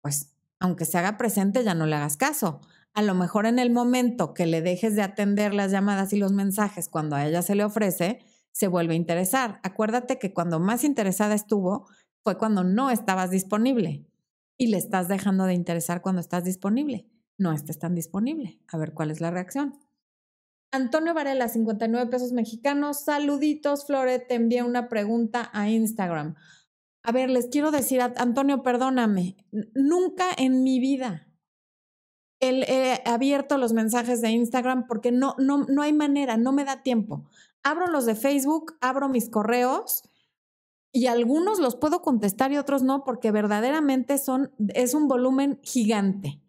[0.01, 2.61] pues aunque se haga presente ya no le hagas caso.
[2.93, 6.31] A lo mejor en el momento que le dejes de atender las llamadas y los
[6.31, 8.19] mensajes cuando a ella se le ofrece,
[8.51, 9.59] se vuelve a interesar.
[9.61, 11.87] Acuérdate que cuando más interesada estuvo
[12.23, 14.07] fue cuando no estabas disponible
[14.57, 17.09] y le estás dejando de interesar cuando estás disponible.
[17.37, 18.59] No estés tan disponible.
[18.67, 19.79] A ver cuál es la reacción.
[20.71, 23.03] Antonio Varela, 59 pesos mexicanos.
[23.05, 24.19] Saluditos, Flore.
[24.19, 26.35] Te envié una pregunta a Instagram.
[27.03, 29.37] A ver, les quiero decir, Antonio, perdóname.
[29.73, 31.27] Nunca en mi vida
[32.39, 36.83] he abierto los mensajes de Instagram porque no, no, no hay manera, no me da
[36.83, 37.29] tiempo.
[37.63, 40.03] Abro los de Facebook, abro mis correos
[40.91, 46.41] y algunos los puedo contestar y otros no porque verdaderamente son, es un volumen gigante.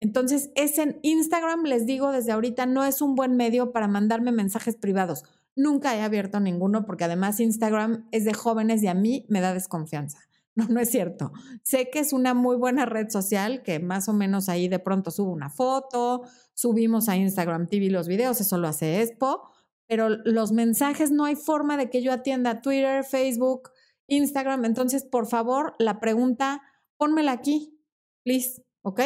[0.00, 4.32] Entonces, es en Instagram, les digo desde ahorita, no es un buen medio para mandarme
[4.32, 5.22] mensajes privados.
[5.54, 9.54] Nunca he abierto ninguno porque además Instagram es de jóvenes y a mí me da
[9.54, 10.18] desconfianza.
[10.54, 11.32] No, no es cierto.
[11.62, 15.10] Sé que es una muy buena red social que más o menos ahí de pronto
[15.10, 19.48] subo una foto, subimos a Instagram TV los videos, eso lo hace Expo,
[19.86, 23.70] pero los mensajes no hay forma de que yo atienda Twitter, Facebook,
[24.12, 24.64] Instagram.
[24.64, 26.62] Entonces, por favor, la pregunta,
[26.98, 27.78] pónmela aquí,
[28.24, 29.00] please, ¿ok?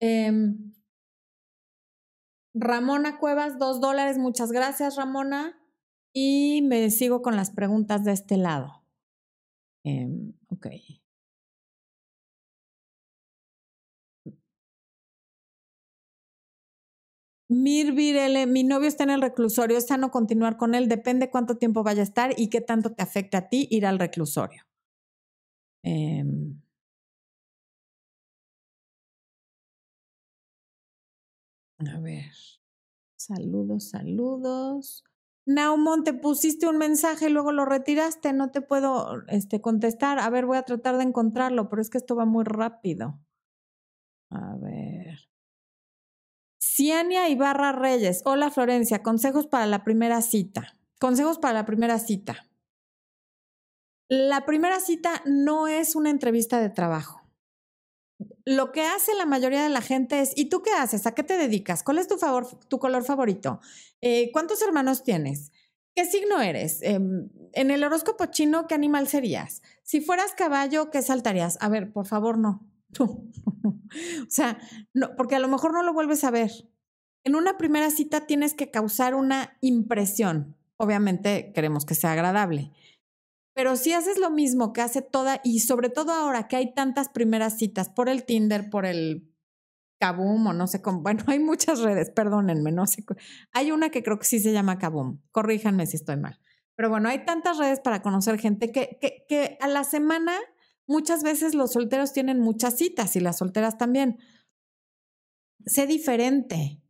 [0.00, 0.72] Em,
[2.54, 4.18] Ramona Cuevas, dos dólares.
[4.18, 5.58] Muchas gracias, Ramona.
[6.12, 8.84] Y me sigo con las preguntas de este lado.
[9.84, 10.66] Em, ok.
[17.52, 21.56] Mir Virele, mi novio está en el reclusorio, es sano continuar con él, depende cuánto
[21.56, 24.62] tiempo vaya a estar y qué tanto te afecta a ti ir al reclusorio.
[25.84, 26.24] Eh,
[31.88, 32.30] A ver.
[33.16, 35.04] Saludos, saludos.
[35.46, 38.32] Naumon, te pusiste un mensaje luego lo retiraste.
[38.32, 40.18] No te puedo este, contestar.
[40.18, 43.18] A ver, voy a tratar de encontrarlo, pero es que esto va muy rápido.
[44.30, 45.31] A ver.
[46.74, 48.22] Ciania Ibarra Reyes.
[48.24, 50.78] Hola Florencia, consejos para la primera cita.
[50.98, 52.46] Consejos para la primera cita.
[54.08, 57.22] La primera cita no es una entrevista de trabajo
[58.44, 61.06] lo que hace la mayoría de la gente es, ¿y tú qué haces?
[61.06, 61.82] ¿A qué te dedicas?
[61.82, 63.60] ¿Cuál es tu, color favorito?
[64.00, 65.52] Eh, ¿Cuántos hermanos tienes?
[65.94, 66.82] ¿Qué signo eres?
[66.82, 69.62] Em, en el horóscopo chino, ¿qué animal serías?
[69.82, 71.58] Si fueras caballo, ¿qué saltarías?
[71.60, 72.71] A ver, por favor, no.
[73.00, 74.58] o sea,
[74.94, 76.50] no, porque a lo mejor no lo vuelves a ver.
[77.24, 80.56] En una primera cita tienes que causar una impresión.
[80.76, 82.72] Obviamente queremos que sea agradable.
[83.54, 87.08] Pero si haces lo mismo que hace toda, y sobre todo ahora que hay tantas
[87.08, 89.30] primeras citas por el Tinder, por el
[90.00, 93.04] Kaboom o no sé cómo, bueno, hay muchas redes, perdónenme, no sé.
[93.52, 96.40] Hay una que creo que sí se llama Kaboom, corríjanme si estoy mal.
[96.74, 100.32] Pero bueno, hay tantas redes para conocer gente que, que, que a la semana
[100.92, 104.18] muchas veces los solteros tienen muchas citas y las solteras también.
[105.66, 106.82] Sé diferente.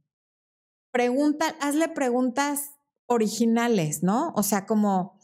[0.91, 2.73] Pregunta, hazle preguntas
[3.07, 4.33] originales, ¿no?
[4.35, 5.19] O sea, como,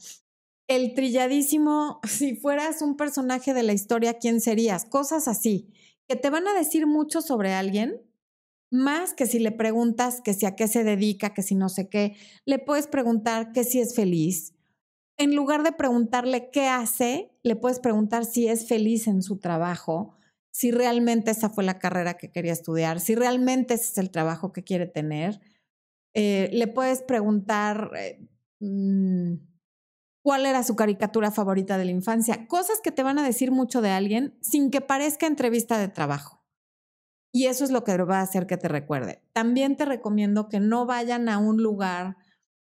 [0.69, 4.85] el trilladísimo, si fueras un personaje de la historia, ¿quién serías?
[4.85, 5.73] Cosas así,
[6.07, 8.03] que te van a decir mucho sobre alguien,
[8.71, 11.89] más que si le preguntas que si a qué se dedica, que si no sé
[11.89, 14.55] qué, le puedes preguntar que si es feliz.
[15.19, 20.17] En lugar de preguntarle qué hace, le puedes preguntar si es feliz en su trabajo,
[20.51, 24.53] si realmente esa fue la carrera que quería estudiar, si realmente ese es el trabajo
[24.53, 25.41] que quiere tener.
[26.15, 27.91] Eh, le puedes preguntar...
[27.97, 28.21] Eh,
[28.61, 29.49] mm,
[30.29, 33.81] cuál era su caricatura favorita de la infancia, cosas que te van a decir mucho
[33.81, 36.45] de alguien sin que parezca entrevista de trabajo.
[37.33, 39.23] Y eso es lo que va a hacer que te recuerde.
[39.33, 42.19] También te recomiendo que no vayan a un lugar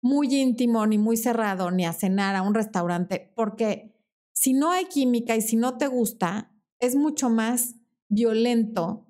[0.01, 3.93] muy íntimo, ni muy cerrado, ni a cenar a un restaurante, porque
[4.33, 7.75] si no hay química y si no te gusta, es mucho más
[8.07, 9.05] violento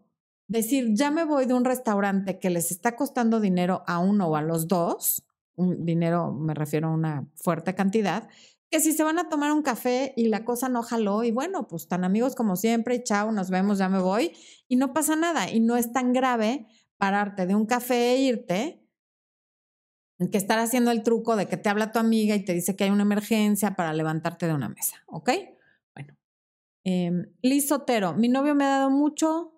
[0.48, 4.36] decir, ya me voy de un restaurante que les está costando dinero a uno o
[4.36, 5.24] a los dos,
[5.56, 8.30] un dinero, me refiero a una fuerte cantidad,
[8.70, 11.68] que si se van a tomar un café y la cosa no jaló y bueno,
[11.68, 14.34] pues tan amigos como siempre, chao, nos vemos, ya me voy
[14.68, 18.87] y no pasa nada y no es tan grave pararte de un café e irte
[20.32, 22.86] que estar haciendo el truco de que te habla tu amiga y te dice que
[22.86, 25.30] hay una emergencia para levantarte de una mesa, ¿ok?
[25.94, 26.16] Bueno.
[26.84, 29.54] Eh, Liz Sotero, mi novio me ha dado mucho,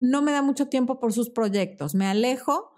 [0.00, 2.72] no me da mucho tiempo por sus proyectos, me alejo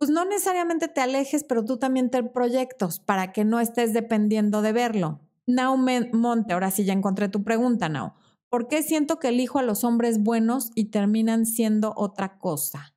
[0.00, 4.62] pues no necesariamente te alejes, pero tú también ten proyectos para que no estés dependiendo
[4.62, 5.20] de verlo.
[5.46, 8.14] Nau Monte, ahora sí ya encontré tu pregunta, Nau.
[8.48, 12.94] ¿Por qué siento que elijo a los hombres buenos y terminan siendo otra cosa?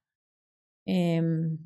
[0.86, 1.58] Em,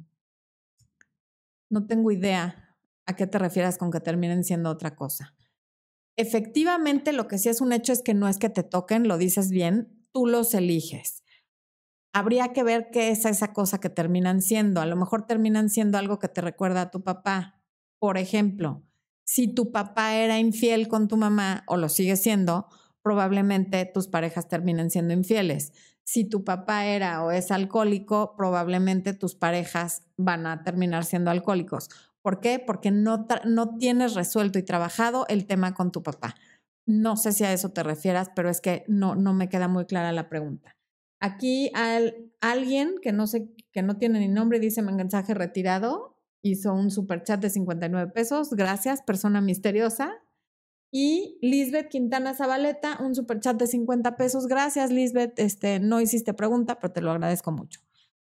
[1.69, 2.75] no tengo idea
[3.05, 5.33] a qué te refieras con que terminen siendo otra cosa.
[6.17, 9.17] Efectivamente, lo que sí es un hecho es que no es que te toquen, lo
[9.17, 11.23] dices bien, tú los eliges.
[12.11, 14.81] Habría que ver qué es esa cosa que terminan siendo.
[14.81, 17.61] A lo mejor terminan siendo algo que te recuerda a tu papá.
[17.99, 18.83] Por ejemplo,
[19.23, 22.67] si tu papá era infiel con tu mamá o lo sigue siendo,
[23.03, 25.73] probablemente tus parejas terminen siendo infieles.
[26.07, 31.89] Si tu papá era o es alcohólico, probablemente tus parejas van a terminar siendo alcohólicos.
[32.21, 32.59] ¿Por qué?
[32.65, 36.35] Porque no, no tienes resuelto y trabajado el tema con tu papá.
[36.85, 39.85] No sé si a eso te refieras, pero es que no, no me queda muy
[39.85, 40.71] clara la pregunta.
[41.19, 46.73] Aquí al, alguien que no sé, que no tiene ni nombre, dice mensaje retirado, hizo
[46.73, 48.51] un super chat de 59 pesos.
[48.51, 50.13] Gracias, persona misteriosa.
[50.91, 54.47] Y Lisbeth Quintana Zabaleta, un super chat de 50 pesos.
[54.47, 55.37] Gracias, Lisbeth.
[55.37, 57.81] Este, no hiciste pregunta, pero te lo agradezco mucho.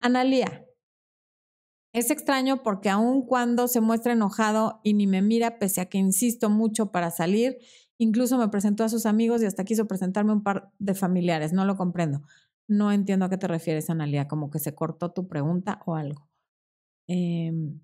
[0.01, 0.67] Analía.
[1.93, 5.99] Es extraño porque aun cuando se muestra enojado y ni me mira, pese a que
[5.99, 7.59] insisto mucho para salir,
[7.99, 11.53] incluso me presentó a sus amigos y hasta quiso presentarme un par de familiares.
[11.53, 12.23] No lo comprendo.
[12.67, 16.29] No entiendo a qué te refieres, Analía, como que se cortó tu pregunta o algo.
[17.07, 17.81] Em,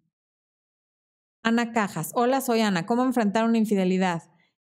[1.42, 2.12] Ana Cajas.
[2.14, 2.86] Hola, soy Ana.
[2.86, 4.22] ¿Cómo enfrentar una infidelidad?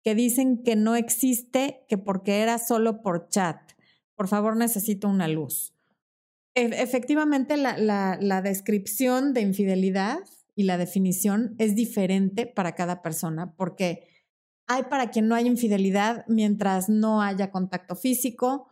[0.03, 3.57] Que dicen que no existe, que porque era solo por chat.
[4.15, 5.73] Por favor, necesito una luz.
[6.55, 10.19] E, efectivamente, la, la, descripción de infidelidad
[10.55, 14.07] y la definición es diferente para cada persona, porque
[14.67, 18.67] hay para quien no hay infidelidad mientras no haya contacto físico,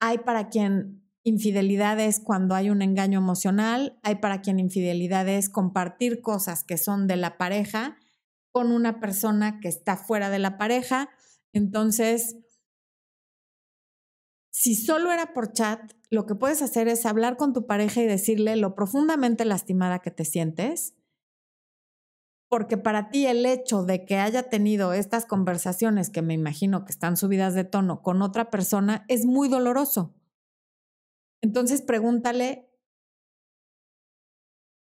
[0.00, 5.50] hay para quien infidelidad es cuando hay un engaño emocional, hay para quien infidelidad es
[5.50, 7.96] compartir cosas que son de la pareja
[8.52, 11.10] con una persona que está fuera de la pareja.
[11.52, 12.36] Entonces,
[14.50, 18.06] si solo era por chat, lo que puedes hacer es hablar con tu pareja y
[18.06, 20.94] decirle lo profundamente lastimada que te sientes,
[22.48, 26.90] porque para ti el hecho de que haya tenido estas conversaciones que me imagino que
[26.90, 30.16] están subidas de tono con otra persona es muy doloroso.
[31.40, 32.68] Entonces pregúntale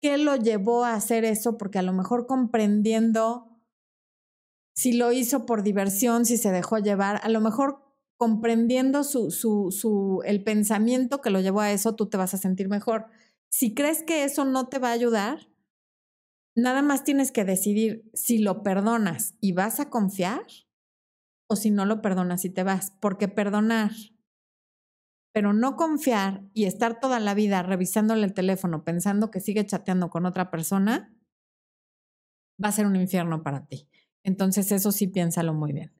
[0.01, 3.50] qué lo llevó a hacer eso, porque a lo mejor comprendiendo
[4.73, 7.81] si lo hizo por diversión, si se dejó llevar, a lo mejor
[8.17, 12.37] comprendiendo su, su, su, el pensamiento que lo llevó a eso, tú te vas a
[12.37, 13.07] sentir mejor.
[13.49, 15.49] Si crees que eso no te va a ayudar,
[16.55, 20.45] nada más tienes que decidir si lo perdonas y vas a confiar
[21.49, 23.91] o si no lo perdonas y te vas, porque perdonar,
[25.33, 30.09] pero no confiar y estar toda la vida revisándole el teléfono pensando que sigue chateando
[30.09, 31.13] con otra persona,
[32.63, 33.89] va a ser un infierno para ti.
[34.23, 35.91] Entonces eso sí piénsalo muy bien.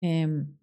[0.00, 0.56] Em,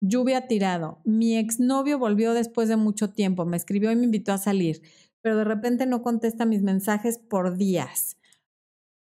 [0.00, 1.00] lluvia tirado.
[1.04, 4.82] Mi exnovio volvió después de mucho tiempo, me escribió y me invitó a salir,
[5.22, 8.16] pero de repente no contesta mis mensajes por días.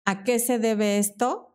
[0.05, 1.52] ¿A qué se debe esto?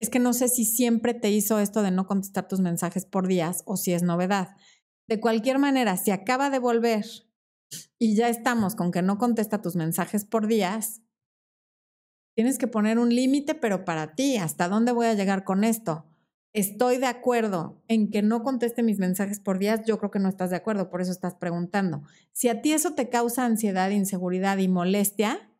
[0.00, 3.26] Es que no sé si siempre te hizo esto de no contestar tus mensajes por
[3.26, 4.56] días o si es novedad.
[5.08, 7.06] De cualquier manera, si acaba de volver
[7.98, 11.02] y ya estamos con que no contesta tus mensajes por días,
[12.36, 16.04] Tienes que poner un límite, pero para ti, ¿hasta dónde voy a llegar con esto?
[16.52, 20.28] Estoy de acuerdo en que no conteste mis mensajes por días, yo creo que no
[20.28, 22.02] estás de acuerdo, por eso estás preguntando.
[22.32, 25.50] Si a ti eso te causa ansiedad, inseguridad y molestia,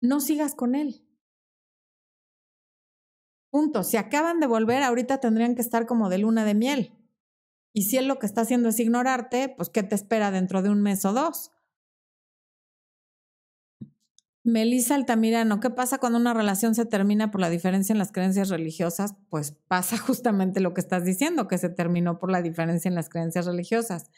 [0.00, 1.04] no sigas con él.
[3.50, 3.84] Punto.
[3.84, 6.92] Si acaban de volver, ahorita tendrían que estar como de luna de miel.
[7.72, 10.70] Y si él lo que está haciendo es ignorarte, pues ¿qué te espera dentro de
[10.70, 11.52] un mes o dos?
[14.50, 18.48] Melissa Altamirano, ¿qué pasa cuando una relación se termina por la diferencia en las creencias
[18.48, 19.14] religiosas?
[19.28, 23.08] Pues pasa justamente lo que estás diciendo, que se terminó por la diferencia en las
[23.08, 24.10] creencias religiosas.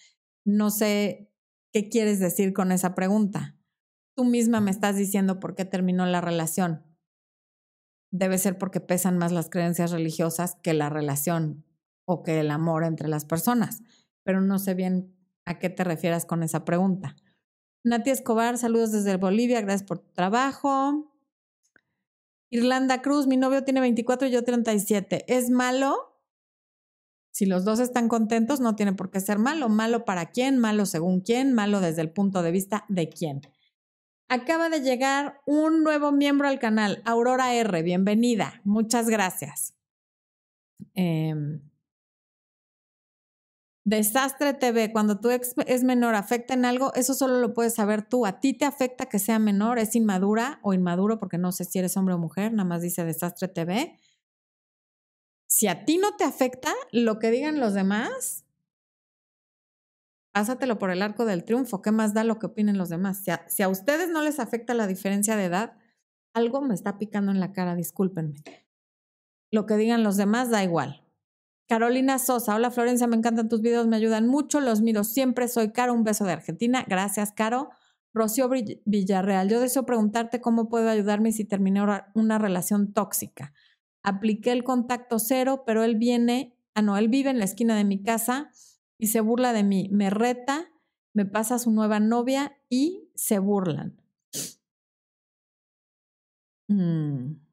[0.45, 1.31] No sé
[1.73, 3.57] qué quieres decir con esa pregunta.
[4.16, 6.83] Tú misma me estás diciendo por qué terminó la relación.
[8.11, 11.64] Debe ser porque pesan más las creencias religiosas que la relación
[12.05, 13.83] o que el amor entre las personas,
[14.23, 15.14] pero no sé bien
[15.45, 17.16] a qué te refieras con esa pregunta.
[17.85, 21.12] Nati Escobar, saludos desde Bolivia, gracias por tu trabajo.
[22.51, 25.25] Irlanda Cruz, mi novio tiene 24 y yo 37.
[25.27, 26.13] ¿Es malo?
[27.33, 29.69] Si los dos están contentos, no tiene por qué ser malo.
[29.69, 30.59] ¿Malo para quién?
[30.59, 31.54] ¿Malo según quién?
[31.54, 33.40] ¿Malo desde el punto de vista de quién?
[34.29, 37.83] Acaba de llegar un nuevo miembro al canal, Aurora R.
[37.83, 38.61] Bienvenida.
[38.65, 39.75] Muchas gracias.
[40.94, 41.35] Eh,
[43.85, 48.08] Desastre TV, cuando tu ex es menor, afecta en algo, eso solo lo puedes saber
[48.08, 48.26] tú.
[48.26, 51.80] A ti te afecta que sea menor, es inmadura o inmaduro, porque no sé si
[51.80, 53.98] eres hombre o mujer, nada más dice Desastre TV.
[55.48, 58.44] Si a ti no te afecta lo que digan los demás,
[60.33, 61.83] pásatelo por el arco del triunfo.
[61.83, 63.18] ¿Qué más da lo que opinen los demás?
[63.18, 65.76] Si a, si a ustedes no les afecta la diferencia de edad,
[66.35, 68.42] algo me está picando en la cara, discúlpenme.
[69.50, 71.04] Lo que digan los demás da igual.
[71.73, 75.73] Carolina Sosa, hola Florencia, me encantan tus videos, me ayudan mucho, los miro siempre, soy
[75.73, 77.70] Caro, un beso de Argentina, gracias Caro.
[78.12, 78.50] Rocío
[78.85, 83.54] Villarreal, yo deseo preguntarte cómo puedo ayudarme si terminé una relación tóxica.
[84.02, 87.85] Apliqué el contacto cero, pero él viene, ah no, él vive en la esquina de
[87.85, 88.50] mi casa
[88.98, 90.66] y se burla de mí, me reta,
[91.14, 93.98] me pasa su nueva novia y se burlan.
[96.68, 97.52] Mm.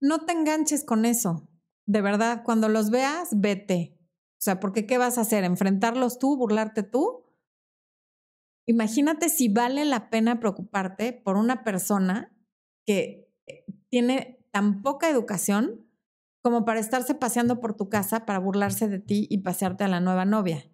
[0.00, 1.48] No te enganches con eso.
[1.86, 3.96] De verdad, cuando los veas, vete.
[4.32, 5.44] O sea, porque ¿qué vas a hacer?
[5.44, 6.36] ¿Enfrentarlos tú?
[6.36, 7.24] ¿Burlarte tú?
[8.66, 12.36] Imagínate si vale la pena preocuparte por una persona
[12.84, 15.86] que eh, tiene tan poca educación
[16.42, 20.00] como para estarse paseando por tu casa para burlarse de ti y pasearte a la
[20.00, 20.70] nueva novia.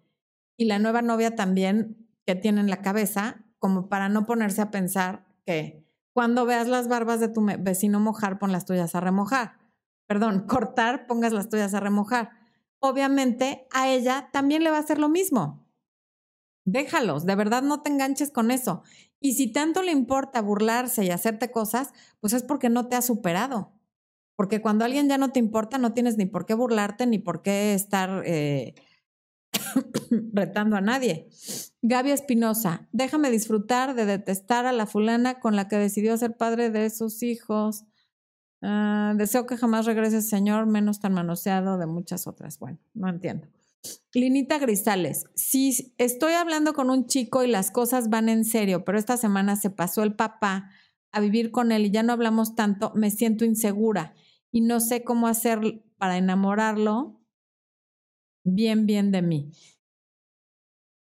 [0.57, 4.71] Y la nueva novia también que tiene en la cabeza como para no ponerse a
[4.71, 5.82] pensar que
[6.13, 9.57] cuando veas las barbas de tu vecino mojar, pon las tuyas a remojar.
[10.07, 12.29] Perdón, cortar, pongas las tuyas a remojar.
[12.79, 15.65] Obviamente a ella también le va a hacer lo mismo.
[16.65, 18.83] Déjalos, de verdad no te enganches con eso.
[19.19, 23.05] Y si tanto le importa burlarse y hacerte cosas, pues es porque no te has
[23.05, 23.73] superado.
[24.35, 27.41] Porque cuando alguien ya no te importa, no tienes ni por qué burlarte ni por
[27.41, 28.75] qué estar eh,
[30.33, 31.29] retando a nadie.
[31.81, 36.69] Gaby Espinosa, déjame disfrutar de detestar a la fulana con la que decidió ser padre
[36.69, 37.85] de sus hijos.
[38.61, 42.59] Ah, deseo que jamás regrese, Señor, menos tan manoseado de muchas otras.
[42.59, 43.47] Bueno, no entiendo.
[44.13, 48.97] Linita Grisales, si estoy hablando con un chico y las cosas van en serio, pero
[48.97, 50.69] esta semana se pasó el papá
[51.11, 54.13] a vivir con él y ya no hablamos tanto, me siento insegura
[54.51, 57.22] y no sé cómo hacer para enamorarlo
[58.43, 59.51] bien, bien de mí.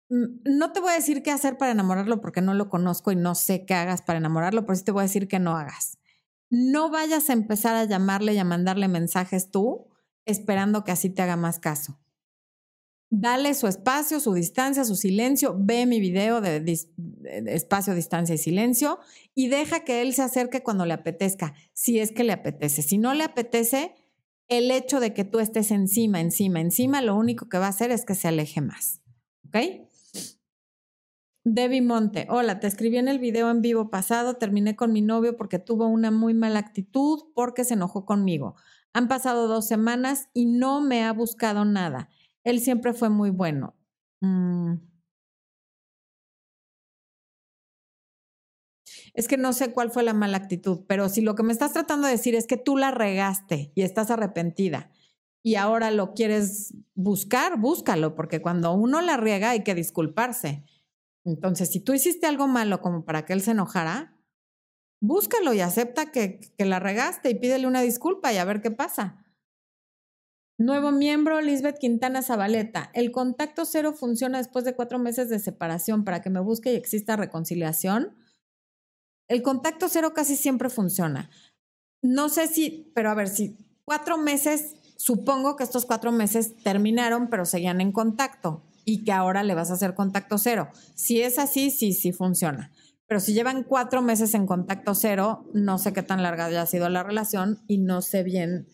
[0.09, 3.15] Mm, no te voy a decir qué hacer para enamorarlo porque no lo conozco y
[3.15, 5.97] no sé qué hagas para enamorarlo, pero sí te voy a decir que no hagas.
[6.49, 9.88] No vayas a empezar a llamarle y a mandarle mensajes tú
[10.25, 11.97] esperando que así te haga más caso.
[13.13, 15.55] Dale su espacio, su distancia, su silencio.
[15.57, 16.63] Ve mi video de,
[17.47, 18.99] espacio, distancia y silencio
[19.36, 22.82] y deja que él se acerque cuando le apetezca, si es que le apetece.
[22.82, 23.95] Si no le apetece,
[24.48, 27.92] el hecho de que tú estés encima, encima, encima, lo único que va a hacer
[27.92, 29.02] es que se aleje más.
[29.48, 29.58] ¿Ok?
[31.44, 35.38] Debbie Monte, hola, te escribí en el video en vivo pasado, terminé con mi novio
[35.38, 38.56] porque tuvo una muy mala actitud porque se enojó conmigo.
[38.94, 42.10] Han pasado dos semanas y no me ha buscado nada.
[42.44, 43.76] Él siempre fue muy bueno.
[44.22, 44.91] Mm.
[49.14, 51.74] Es que no sé cuál fue la mala actitud, pero si lo que me estás
[51.74, 54.91] tratando de decir es que tú la regaste y estás arrepentida
[55.43, 60.64] y ahora lo quieres buscar, búscalo, porque cuando uno la riega hay que disculparse.
[61.24, 64.18] Entonces, si tú hiciste algo malo como para que él se enojara,
[65.01, 69.26] búscalo y acepta que, la regaste y pídele una disculpa y a ver qué pasa.
[70.57, 72.91] Nuevo miembro, Lisbeth Quintana Zabaleta.
[72.93, 76.76] El contacto cero funciona después de cuatro meses de separación para que me busque y
[76.76, 78.16] exista reconciliación.
[79.32, 81.29] El contacto cero casi siempre funciona.
[82.01, 83.55] No sé si, pero a ver, si
[83.86, 89.43] cuatro meses, supongo que estos cuatro meses terminaron, pero seguían en contacto y que ahora
[89.43, 90.67] le vas a hacer contacto cero.
[90.95, 92.73] Si es así, sí, sí funciona.
[93.07, 96.89] Pero si llevan cuatro meses en contacto cero, no sé qué tan larga haya sido
[96.89, 98.67] la relación y no sé bien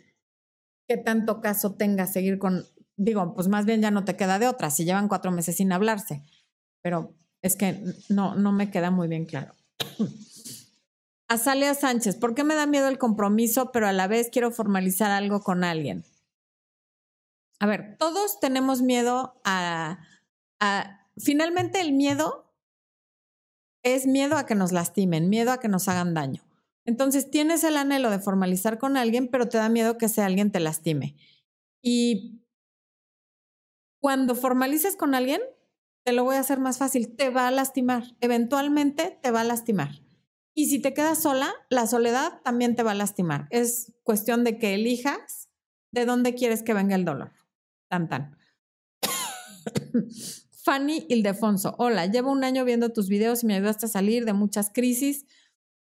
[0.87, 4.47] qué tanto caso tenga seguir con, digo, pues más bien ya no te queda de
[4.47, 6.23] otra, si llevan cuatro meses sin hablarse.
[6.81, 9.53] Pero es que no, no me queda muy bien claro.
[11.29, 15.11] Azalea Sánchez, ¿por qué me da miedo el compromiso, pero a la vez quiero formalizar
[15.11, 16.05] algo con alguien?
[17.59, 19.99] A ver, todos tenemos miedo a,
[20.59, 22.53] a, finalmente el miedo
[23.83, 26.43] es miedo a que nos lastimen, miedo a que nos hagan daño.
[26.85, 30.51] Entonces tienes el anhelo de formalizar con alguien, pero te da miedo que ese alguien
[30.51, 31.15] te lastime.
[31.81, 32.41] Y
[34.01, 35.41] cuando formalices con alguien,
[36.03, 39.43] te lo voy a hacer más fácil, te va a lastimar, eventualmente te va a
[39.43, 40.06] lastimar.
[40.57, 43.47] Y si te quedas sola, la soledad también te va a lastimar.
[43.51, 45.49] Es cuestión de que elijas
[45.91, 47.31] de dónde quieres que venga el dolor.
[47.89, 48.35] Tan tan.
[50.63, 54.33] Fanny Ildefonso, hola, llevo un año viendo tus videos y me ayudaste a salir de
[54.33, 55.27] muchas crisis.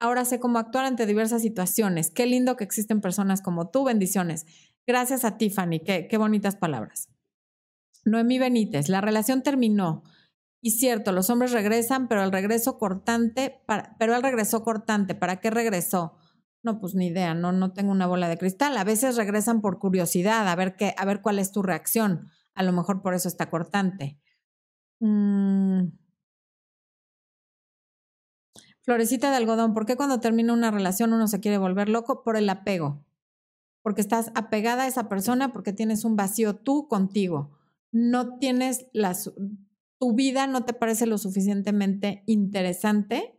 [0.01, 2.11] Ahora sé cómo actuar ante diversas situaciones.
[2.11, 3.85] Qué lindo que existen personas como tú.
[3.85, 4.47] Bendiciones.
[4.87, 5.81] Gracias a ti, Fanny.
[5.81, 7.11] Qué, qué bonitas palabras.
[8.07, 10.03] Noemí Benítez, la relación terminó.
[10.65, 13.61] Y cierto, los hombres regresan, pero el regreso cortante,
[13.99, 15.17] pero él regresó cortante.
[15.17, 16.17] ¿Para qué regresó?
[16.63, 18.77] No, pues ni idea, no, no tengo una bola de cristal.
[18.77, 22.31] A veces regresan por curiosidad, a ver qué, a ver cuál es tu reacción.
[22.55, 24.21] a lo mejor por eso está cortante.
[25.01, 25.89] Mm.
[28.83, 32.23] Florecita de algodón, ¿por qué cuando termina una relación uno se quiere volver loco?
[32.23, 33.05] Por el apego.
[33.83, 37.59] Porque estás apegada a esa persona, porque tienes un vacío tú contigo.
[37.91, 39.33] No tienes las,
[40.03, 43.39] tu vida no te parece lo suficientemente interesante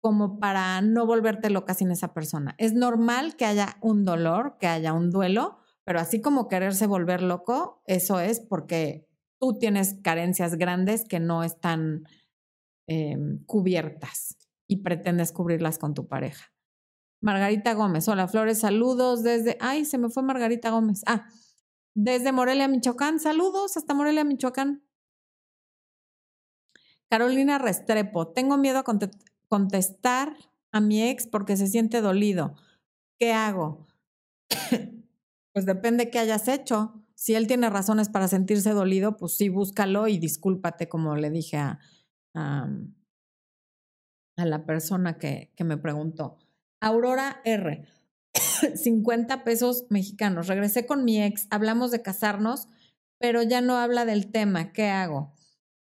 [0.00, 2.54] como para no volverte loca sin esa persona.
[2.56, 7.20] Es normal que haya un dolor, que haya un duelo, pero así como quererse volver
[7.20, 9.08] loco, eso es porque
[9.40, 12.04] tú tienes carencias grandes que no están
[12.86, 14.38] em, cubiertas
[14.68, 16.44] y pretendes cubrirlas con tu pareja.
[17.20, 21.02] Margarita Gómez, hola Flores, saludos desde, ay, se me fue Margarita Gómez.
[21.06, 21.26] Ah,
[21.96, 24.85] desde Morelia, Michoacán, saludos hasta Morelia, Michoacán.
[27.10, 28.84] Carolina Restrepo, tengo miedo a
[29.48, 30.36] contestar
[30.72, 32.56] a mi ex porque se siente dolido.
[33.18, 33.86] ¿Qué hago?
[35.52, 37.02] pues depende qué hayas hecho.
[37.14, 41.56] Si él tiene razones para sentirse dolido, pues sí, búscalo y discúlpate, como le dije
[41.56, 41.78] a,
[42.34, 42.68] a,
[44.36, 46.38] la persona que, que me preguntó.
[46.80, 47.86] Aurora R.
[48.74, 50.46] 50 pesos mexicanos.
[50.46, 52.68] Regresé con mi ex, hablamos de casarnos,
[53.18, 54.72] pero ya no habla del tema.
[54.72, 55.35] ¿Qué hago?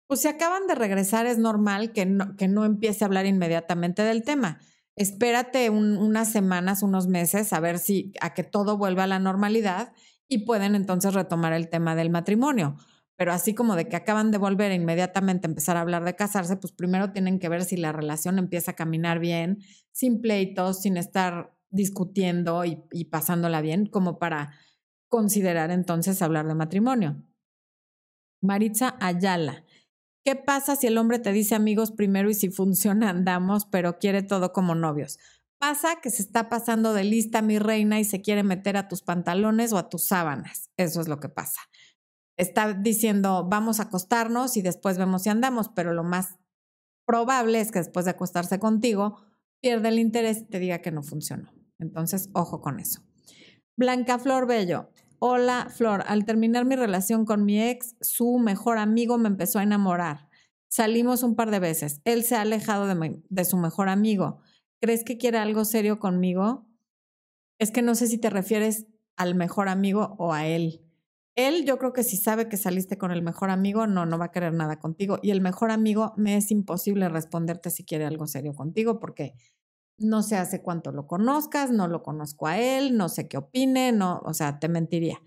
[0.07, 4.03] Pues si acaban de regresar es normal que no, que no empiece a hablar inmediatamente
[4.03, 4.61] del tema.
[4.95, 9.93] Espérate unas semanas, unos meses, a ver si a que todo vuelva a la normalidad
[10.27, 12.77] y pueden entonces retomar el tema del matrimonio.
[13.17, 16.57] Pero así como de que acaban de volver e inmediatamente empezar a hablar de casarse,
[16.57, 19.59] pues primero tienen que ver si la relación empieza a caminar bien,
[19.93, 24.55] sin pleitos, sin estar discutiendo y, y pasándola bien, como para
[25.09, 27.23] considerar entonces hablar de matrimonio.
[28.41, 29.66] Maritza Ayala.
[30.27, 34.25] ¿Qué pasa si el hombre te dice amigos primero y si funciona andamos, pero quiere
[34.25, 35.21] todo como novios?
[35.61, 39.03] Pasa que se está pasando de lista mi reina y se quiere meter a tus
[39.03, 40.73] pantalones o a tus sábanas.
[40.77, 41.61] Eso es lo que pasa.
[42.37, 46.41] Está diciendo, vamos a acostarnos y después vemos si andamos, pero lo más
[47.07, 49.21] probable es que después de acostarse contigo,
[49.63, 51.53] pierde el interés y te diga que no funcionó.
[51.79, 53.01] Entonces, ojo con eso.
[53.77, 56.05] Blanca Flor Bello, Hola, Flor.
[56.07, 60.29] Al terminar mi relación con mi ex, su mejor amigo me empezó a enamorar.
[60.69, 62.03] Salimos un par de veces.
[62.05, 64.41] Él se ha alejado de, de su mejor amigo.
[64.79, 66.67] ¿Crees que quiere algo serio conmigo?
[67.59, 68.87] Es que no sé si te refieres
[69.17, 70.83] al mejor amigo o a él.
[71.35, 74.27] Él, yo creo que si sabe que saliste con el mejor amigo, no, no va
[74.27, 75.19] a querer nada contigo.
[75.23, 79.35] Y el mejor amigo me es imposible responderte si quiere algo serio contigo porque
[79.99, 83.93] no sé hace cuánto lo conozcas, no lo conozco a él, no sé qué opine,
[83.93, 85.21] no, o sea, te mentiría.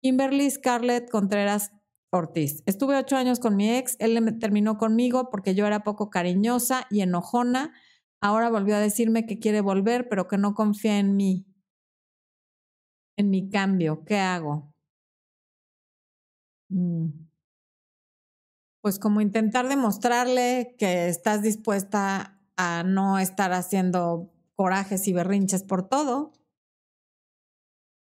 [0.00, 1.72] Kimberly Scarlett Contreras
[2.10, 2.62] Ortiz.
[2.66, 7.00] Estuve ocho años con mi ex, él terminó conmigo porque yo era poco cariñosa y
[7.00, 7.72] enojona.
[8.20, 11.46] Ahora volvió a decirme que quiere volver, pero que no confía en mí,
[13.16, 14.04] en mi cambio.
[14.04, 14.74] ¿Qué hago?
[16.70, 17.28] Mm.
[18.82, 25.88] Pues como intentar demostrarle que estás dispuesta a no estar haciendo corajes y berrinches por
[25.88, 26.32] todo.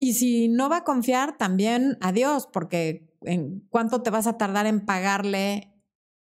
[0.00, 4.66] Y si no va a confiar, también adiós, porque en cuánto te vas a tardar
[4.66, 5.72] en pagarle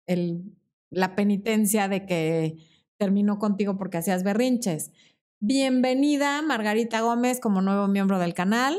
[0.06, 0.56] el,
[0.90, 2.56] la penitencia de que
[2.98, 4.90] terminó contigo porque hacías berrinches.
[5.40, 8.76] Bienvenida, Margarita Gómez, como nuevo miembro del canal.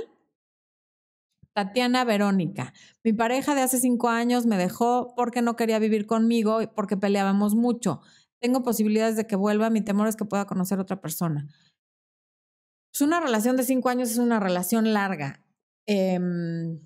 [1.54, 2.74] Tatiana Verónica.
[3.04, 6.98] Mi pareja de hace cinco años me dejó porque no quería vivir conmigo y porque
[6.98, 8.02] peleábamos mucho
[8.44, 11.48] tengo posibilidades de que vuelva, mi temor es que pueda conocer a otra persona.
[12.92, 15.42] Pues una relación de cinco años es una relación larga.
[15.88, 16.82] Em,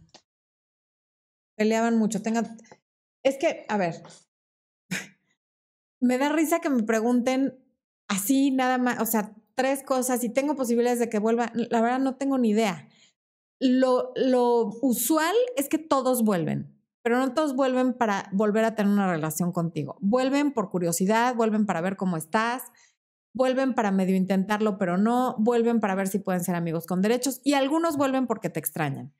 [1.57, 2.21] peleaban mucho.
[2.21, 2.43] Tenga,
[3.23, 4.03] es que, a ver,
[5.99, 7.57] me da risa que me pregunten
[8.07, 11.51] así nada más, o sea, tres cosas y tengo posibilidades de que vuelva.
[11.55, 12.87] La verdad no tengo ni idea.
[13.59, 16.76] Lo, lo usual es que todos vuelven
[17.07, 19.95] pero no todos vuelven para volver a tener una relación contigo.
[20.01, 22.63] Vuelven por curiosidad, vuelven para ver cómo estás,
[23.33, 27.39] vuelven para medio intentarlo, pero no, vuelven para ver si pueden ser amigos con derechos
[27.45, 29.13] y algunos vuelven porque te extrañan.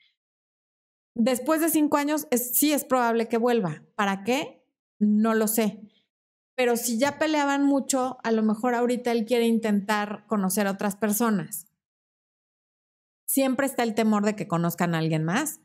[1.16, 3.86] Después de cinco años, sí es probable que vuelva.
[3.96, 4.68] ¿Para qué?
[5.00, 5.80] No lo sé.
[6.58, 10.98] Pero si ya peleaban mucho, a lo mejor ahorita él quiere intentar conocer a otras
[10.98, 11.68] personas.
[13.26, 15.62] Siempre está el temor de que conozcan a alguien más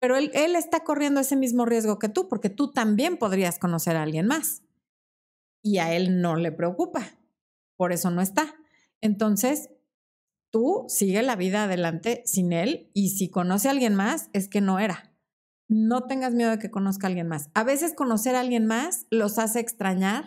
[0.00, 3.96] pero él, él está corriendo ese mismo riesgo que tú, porque tú también podrías conocer
[3.96, 4.62] a alguien más.
[5.62, 7.18] Y a él no le preocupa,
[7.76, 8.56] por eso no está.
[9.00, 9.70] Entonces,
[10.50, 14.60] tú sigue la vida adelante sin él y si conoce a alguien más, es que
[14.60, 15.14] no era.
[15.68, 17.50] No tengas miedo de que conozca a alguien más.
[17.54, 20.24] A veces conocer a alguien más los hace extrañar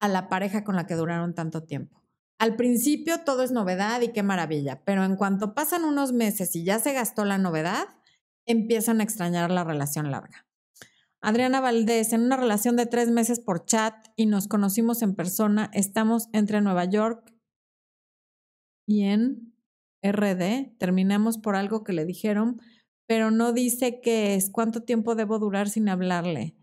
[0.00, 2.02] a la pareja con la que duraron tanto tiempo.
[2.38, 6.64] Al principio todo es novedad y qué maravilla, pero en cuanto pasan unos meses y
[6.64, 7.86] ya se gastó la novedad,
[8.46, 10.46] empiezan a extrañar la relación larga.
[11.20, 15.70] Adriana Valdés, en una relación de tres meses por chat y nos conocimos en persona,
[15.72, 17.32] estamos entre Nueva York
[18.88, 19.54] y en
[20.02, 22.60] RD, terminamos por algo que le dijeron,
[23.06, 26.56] pero no dice qué es, cuánto tiempo debo durar sin hablarle.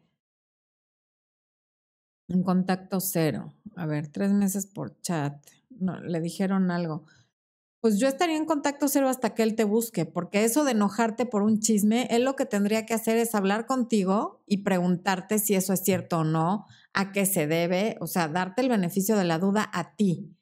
[2.28, 3.54] En contacto cero.
[3.76, 5.42] A ver, tres meses por chat.
[5.70, 7.06] No, le dijeron algo.
[7.82, 11.26] Pues yo estaría en contacto cero hasta que él te busque, porque eso de enojarte
[11.26, 15.56] por un chisme, él lo que tendría que hacer es hablar contigo y preguntarte si
[15.56, 19.24] eso es cierto o no, a qué se debe, o sea, darte el beneficio de
[19.24, 20.36] la duda a ti.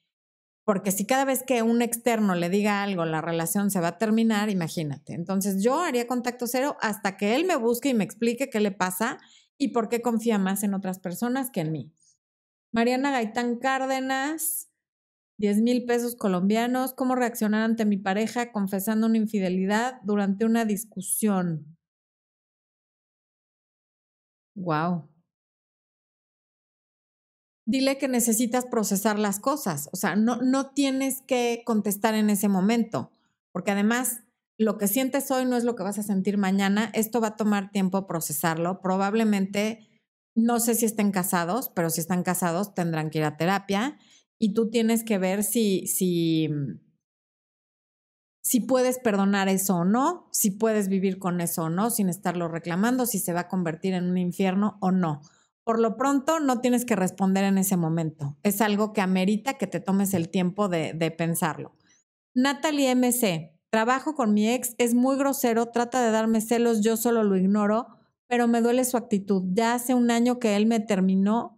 [0.65, 3.97] Porque si cada vez que un externo le diga algo, la relación se va a
[3.99, 5.13] terminar, imagínate.
[5.13, 8.71] Entonces yo haría contacto cero hasta que él me busque y me explique qué le
[8.71, 9.19] pasa
[9.59, 11.93] y por qué confía más en otras personas que en mí.
[12.73, 14.66] Mariana Gaitán Cárdenas,
[15.37, 16.93] 10 mil pesos colombianos.
[16.93, 21.77] ¿Cómo reaccionar ante mi pareja confesando una infidelidad durante una discusión?
[24.55, 25.07] Wow.
[27.65, 29.89] Dile que necesitas procesar las cosas.
[29.91, 33.11] O sea, no, no tienes que contestar en ese momento,
[33.51, 34.21] porque además
[34.57, 36.89] lo que sientes hoy no es lo que vas a sentir mañana.
[36.93, 38.81] Esto va a tomar tiempo procesarlo.
[38.81, 39.87] Probablemente,
[40.33, 43.99] no sé si estén casados, pero si están casados tendrán que ir a terapia
[44.39, 46.49] y tú tienes que ver si, si,
[48.41, 52.47] si puedes perdonar eso o no, si puedes vivir con eso o no, sin estarlo
[52.47, 55.21] reclamando, si se va a convertir en un infierno o no.
[55.63, 58.37] Por lo pronto, no tienes que responder en ese momento.
[58.43, 61.75] Es algo que amerita que te tomes el tiempo de, de pensarlo.
[62.33, 67.23] Natalie MC, trabajo con mi ex, es muy grosero, trata de darme celos, yo solo
[67.23, 67.87] lo ignoro,
[68.27, 69.43] pero me duele su actitud.
[69.53, 71.56] Ya hace un año que él me terminó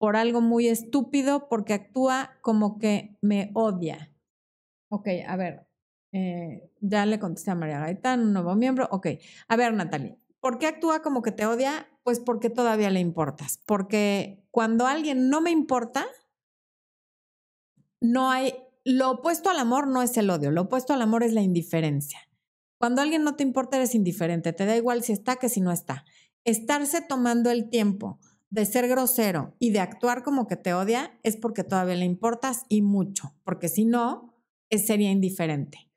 [0.00, 4.10] por algo muy estúpido porque actúa como que me odia.
[4.88, 5.68] Ok, a ver,
[6.12, 8.88] eh, ya le contesté a María Gaitán, un nuevo miembro.
[8.92, 9.08] Ok,
[9.46, 11.86] a ver, Natalie, ¿por qué actúa como que te odia?
[12.02, 13.60] Pues porque todavía le importas.
[13.66, 16.06] Porque cuando alguien no me importa,
[18.00, 18.54] no hay,
[18.86, 22.20] lo opuesto al amor no es el odio, lo opuesto al amor es la indiferencia.
[22.78, 25.72] Cuando alguien no te importa, eres indiferente, te da igual si está que si no
[25.72, 26.06] está.
[26.44, 28.18] Estarse tomando el tiempo
[28.50, 32.64] de ser grosero y de actuar como que te odia es porque todavía le importas
[32.68, 34.34] y mucho, porque si no,
[34.70, 35.90] sería indiferente.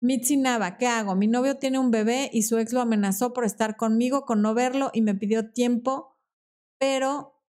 [0.00, 1.14] Mitzi Nava, ¿qué hago?
[1.14, 4.52] Mi novio tiene un bebé y su ex lo amenazó por estar conmigo, con no
[4.52, 6.18] verlo y me pidió tiempo,
[6.78, 7.40] pero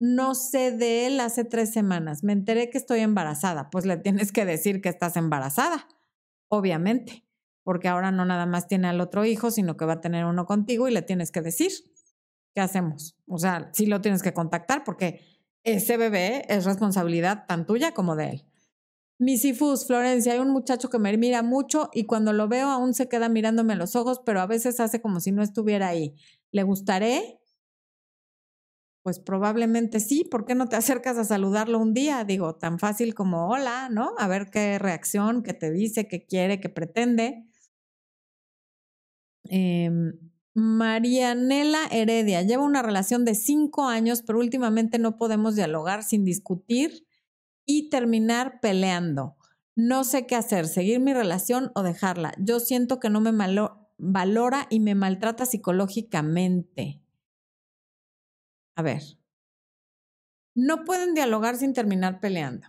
[0.00, 2.24] no sé de él hace tres semanas.
[2.24, 3.70] Me enteré que estoy embarazada.
[3.70, 5.86] Pues le tienes que decir que estás embarazada,
[6.48, 7.24] obviamente,
[7.62, 10.46] porque ahora no nada más tiene al otro hijo, sino que va a tener uno
[10.46, 11.70] contigo y le tienes que decir.
[12.54, 13.16] ¿Qué hacemos?
[13.26, 15.20] O sea, sí lo tienes que contactar porque
[15.64, 18.44] ese bebé es responsabilidad tan tuya como de él.
[19.18, 23.08] Misifus, Florencia, hay un muchacho que me mira mucho y cuando lo veo aún se
[23.08, 26.14] queda mirándome a los ojos, pero a veces hace como si no estuviera ahí.
[26.52, 27.40] ¿Le gustaré?
[29.02, 30.24] Pues probablemente sí.
[30.24, 32.24] ¿Por qué no te acercas a saludarlo un día?
[32.24, 34.14] Digo, tan fácil como hola, ¿no?
[34.18, 37.44] A ver qué reacción, qué te dice, qué quiere, qué pretende.
[39.50, 39.90] Eh,
[40.54, 47.06] Marianela Heredia lleva una relación de cinco años, pero últimamente no podemos dialogar sin discutir
[47.66, 49.36] y terminar peleando.
[49.74, 52.34] No sé qué hacer, seguir mi relación o dejarla.
[52.38, 53.32] Yo siento que no me
[53.98, 57.02] valora y me maltrata psicológicamente.
[58.76, 59.02] A ver,
[60.54, 62.68] no pueden dialogar sin terminar peleando.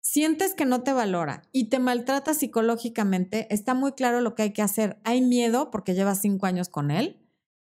[0.00, 4.52] Sientes que no te valora y te maltrata psicológicamente, está muy claro lo que hay
[4.52, 4.98] que hacer.
[5.04, 7.19] Hay miedo porque llevas cinco años con él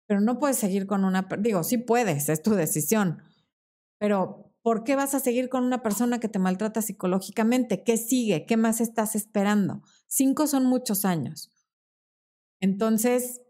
[0.07, 3.21] pero no puedes seguir con una, digo, sí puedes, es tu decisión,
[3.99, 7.83] pero ¿por qué vas a seguir con una persona que te maltrata psicológicamente?
[7.83, 8.45] ¿Qué sigue?
[8.45, 9.81] ¿Qué más estás esperando?
[10.07, 11.51] Cinco son muchos años.
[12.59, 13.41] Entonces,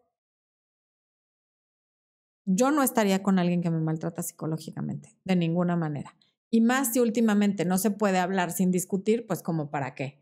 [2.46, 6.16] yo no estaría con alguien que me maltrata psicológicamente, de ninguna manera.
[6.50, 10.20] Y más si últimamente no se puede hablar sin discutir, pues como para qué.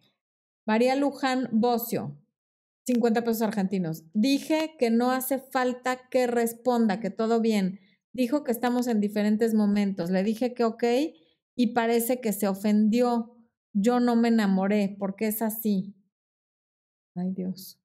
[0.66, 2.21] María Luján Bocio,
[2.86, 4.04] 50 pesos argentinos.
[4.14, 7.80] Dije que no hace falta que responda, que todo bien.
[8.14, 10.10] Dijo que estamos en diferentes momentos.
[10.10, 10.84] Le dije que ok
[11.56, 13.38] y parece que se ofendió.
[13.74, 15.96] Yo no me enamoré porque es así.
[17.16, 17.80] Ay Dios.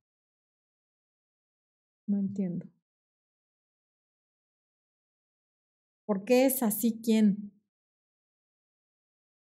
[2.09, 2.67] No entiendo.
[6.07, 7.53] ¿Por qué es así quién?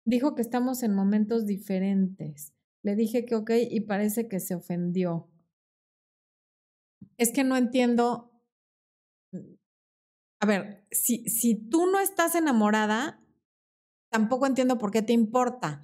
[0.03, 2.53] Dijo que estamos en momentos diferentes.
[2.83, 5.27] Le dije que ok y parece que se ofendió.
[7.17, 8.31] Es que no entiendo.
[10.41, 13.21] A ver, si, si tú no estás enamorada,
[14.09, 15.81] tampoco entiendo por qué te importa.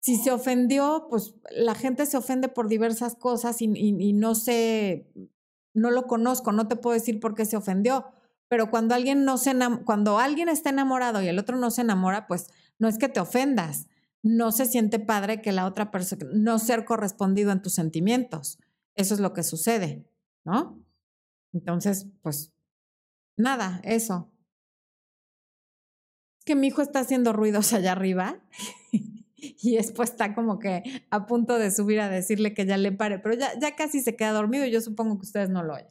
[0.00, 5.08] Si se ofendió, pues la gente se ofende por diversas cosas y, y, no sé
[5.74, 8.06] no lo conozco, no te puedo decir por qué se ofendió,
[8.48, 9.54] pero cuando alguien no se
[9.84, 12.48] cuando alguien está enamorado y el otro no se enamora, pues
[12.78, 13.86] no es que te ofendas,
[14.22, 18.58] no se siente padre que la otra persona no ser correspondido en tus sentimientos.
[18.94, 20.06] Eso es lo que sucede,
[20.44, 20.80] ¿no?
[21.52, 22.52] Entonces, pues
[23.36, 24.32] nada, eso.
[26.38, 28.42] Es que mi hijo está haciendo ruidos allá arriba
[29.36, 33.18] y después está como que a punto de subir a decirle que ya le pare,
[33.18, 35.88] pero ya, ya casi se queda dormido y yo supongo que ustedes no lo oyen.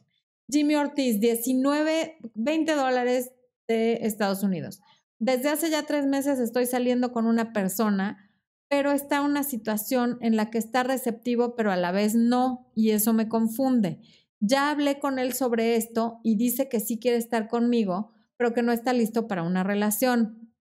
[0.48, 3.32] Jimmy Ortiz, 19, 20 dólares
[3.68, 4.80] de Estados Unidos.
[5.24, 8.28] Desde hace ya tres meses estoy saliendo con una persona,
[8.68, 12.90] pero está una situación en la que está receptivo, pero a la vez no, y
[12.90, 14.00] eso me confunde.
[14.40, 18.64] Ya hablé con él sobre esto y dice que sí quiere estar conmigo, pero que
[18.64, 20.52] no está listo para una relación.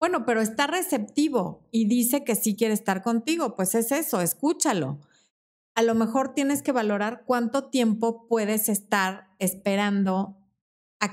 [0.00, 4.98] Bueno, pero está receptivo y dice que sí quiere estar contigo, pues es eso, escúchalo.
[5.76, 10.42] A lo mejor tienes que valorar cuánto tiempo puedes estar esperando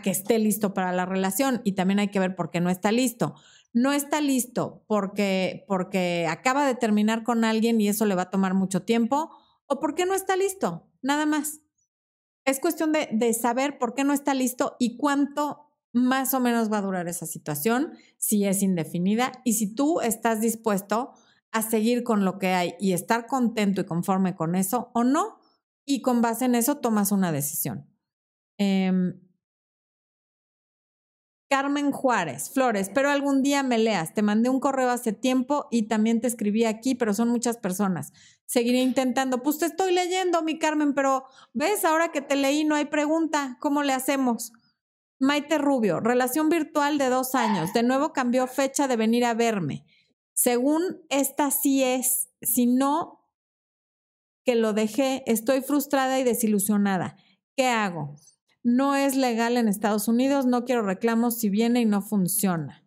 [0.02, 2.92] que esté listo para la relación y también hay que ver por qué no está
[2.92, 3.36] listo.
[3.74, 8.30] No está listo porque, porque acaba de terminar con alguien y eso le va a
[8.30, 9.32] tomar mucho tiempo
[9.66, 11.62] o porque no está listo, nada más.
[12.46, 16.72] Es cuestión de, de saber por qué no está listo y cuánto más o menos
[16.72, 21.14] va a durar esa situación, si es indefinida y si tú estás dispuesto
[21.52, 25.40] a seguir con lo que hay y estar contento y conforme con eso o no,
[25.86, 27.88] y con base en eso tomas una decisión.
[28.58, 29.20] Em,
[31.54, 34.16] Carmen Juárez, Flores, pero algún día me leas.
[34.16, 38.12] Te mandé un correo hace tiempo y también te escribí aquí, pero son muchas personas.
[38.48, 39.44] Seguiré intentando.
[39.44, 43.58] Pues te estoy leyendo, mi Carmen, pero ves, ahora que te leí no hay pregunta.
[43.60, 44.52] ¿Cómo le hacemos?
[45.20, 47.72] Maite Rubio, relación virtual de dos años.
[47.72, 49.86] De nuevo cambió fecha de venir a verme.
[50.34, 53.30] Según esta sí es, si no
[54.44, 57.16] que lo dejé, estoy frustrada y desilusionada.
[57.56, 58.16] ¿Qué hago?
[58.64, 62.84] No es legal en Estados Unidos, no quiero reclamos si viene y no funciona.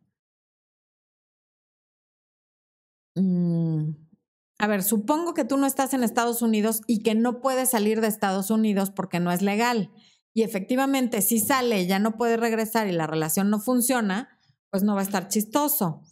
[3.14, 3.91] Mm,
[4.59, 8.01] a ver, supongo que tú no estás en Estados Unidos y que no puedes salir
[8.01, 9.91] de Estados Unidos porque no es legal
[10.37, 14.83] y efectivamente si sale y ya no puede regresar y la relación no funciona, pues
[14.83, 16.03] no va a estar chistoso.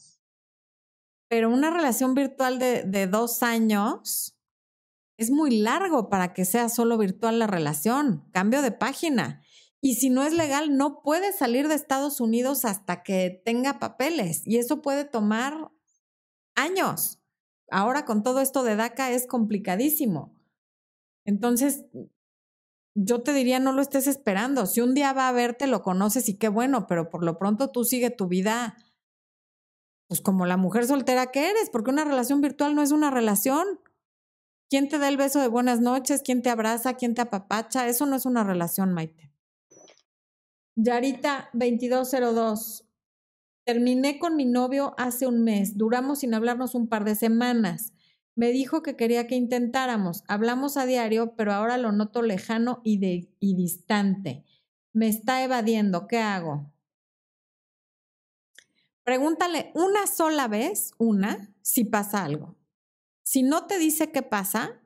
[1.29, 4.35] Pero una relación virtual de, de dos años
[5.19, 8.27] es muy largo para que sea solo virtual la relación.
[8.33, 9.43] Cambio de página.
[9.85, 14.41] Y si no es legal, no puede salir de Estados Unidos hasta que tenga papeles.
[14.47, 15.71] Y eso puede tomar
[16.55, 17.21] años.
[17.71, 20.35] Ahora con todo esto de DACA es complicadísimo.
[21.27, 21.85] Entonces,
[22.95, 24.65] yo te diría no lo estés esperando.
[24.65, 27.69] Si un día va a verte, lo conoces y qué bueno, pero por lo pronto
[27.69, 28.79] tú sigue tu vida,
[30.09, 33.81] pues como la mujer soltera que eres, porque una relación virtual no es una relación.
[34.71, 36.23] ¿Quién te da el beso de buenas noches?
[36.25, 36.95] ¿Quién te abraza?
[36.95, 37.87] ¿Quién te apapacha?
[37.87, 39.34] Eso no es una relación, Maite.
[40.77, 42.85] Yarita 2202.
[43.65, 45.79] Terminé con mi novio hace un mes.
[45.79, 47.93] Duramos sin hablarnos un par de semanas.
[48.35, 50.25] Me dijo que quería que intentáramos.
[50.27, 54.45] Hablamos a diario, pero ahora lo noto lejano y, y distante.
[54.93, 56.09] Me está evadiendo.
[56.09, 56.73] ¿Qué hago?
[59.05, 62.57] Pregúntale una sola vez, una, si pasa algo.
[63.23, 64.83] Si no te dice qué pasa,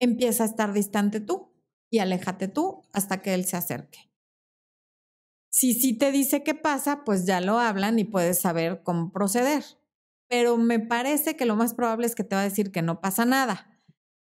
[0.00, 1.52] empieza a estar distante tú
[1.90, 4.11] y aléjate tú hasta que él se acerque.
[5.52, 9.62] Si sí te dice qué pasa, pues ya lo hablan y puedes saber cómo proceder
[10.32, 13.02] pero me parece que lo más probable es que te va a decir que no
[13.02, 13.68] pasa nada.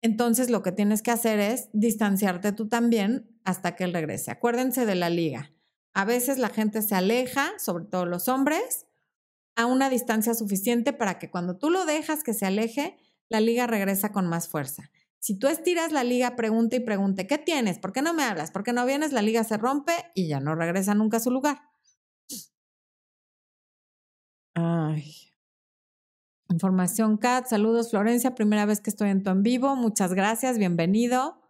[0.01, 4.31] Entonces lo que tienes que hacer es distanciarte tú también hasta que él regrese.
[4.31, 5.53] Acuérdense de la liga.
[5.93, 8.87] A veces la gente se aleja, sobre todo los hombres,
[9.57, 12.97] a una distancia suficiente para que cuando tú lo dejas que se aleje,
[13.29, 14.91] la liga regresa con más fuerza.
[15.21, 17.79] Si tú estiras la liga, pregunta y pregunte, ¿qué tienes?
[17.79, 18.51] ¿Por qué no me hablas?
[18.51, 19.13] ¿Por qué no vienes?
[19.13, 21.61] La liga se rompe y ya no regresa nunca a su lugar.
[24.55, 25.15] Ay.
[26.51, 31.41] Información Cat, saludos Florencia, primera vez que estoy en tu en vivo, muchas gracias, bienvenido.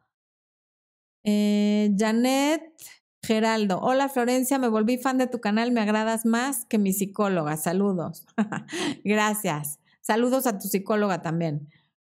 [1.24, 2.74] Eh, Janet
[3.22, 7.56] Geraldo, hola Florencia, me volví fan de tu canal, me agradas más que mi psicóloga,
[7.56, 8.26] saludos.
[9.04, 11.68] gracias, saludos a tu psicóloga también.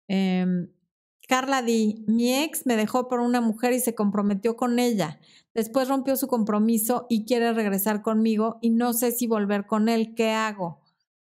[0.09, 0.69] Em,
[1.29, 5.21] Carla Di, mi ex me dejó por una mujer y se comprometió con ella.
[5.53, 10.15] Después rompió su compromiso y quiere regresar conmigo y no sé si volver con él.
[10.15, 10.81] ¿Qué hago?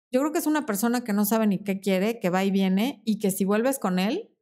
[0.09, 2.51] Yo creo que es una persona que no sabe ni qué quiere, que va y
[2.51, 4.33] viene y que si vuelves con él,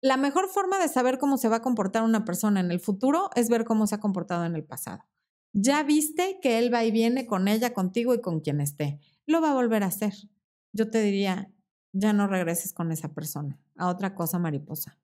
[0.00, 3.30] la mejor forma de saber cómo se va a comportar una persona en el futuro
[3.34, 5.04] es ver cómo se ha comportado en el pasado.
[5.52, 9.00] Ya viste que él va y viene con ella, contigo y con quien esté.
[9.26, 10.14] Lo va a volver a hacer.
[10.72, 11.51] Yo te diría,
[11.92, 14.98] ya no regreses con esa persona, a otra cosa mariposa.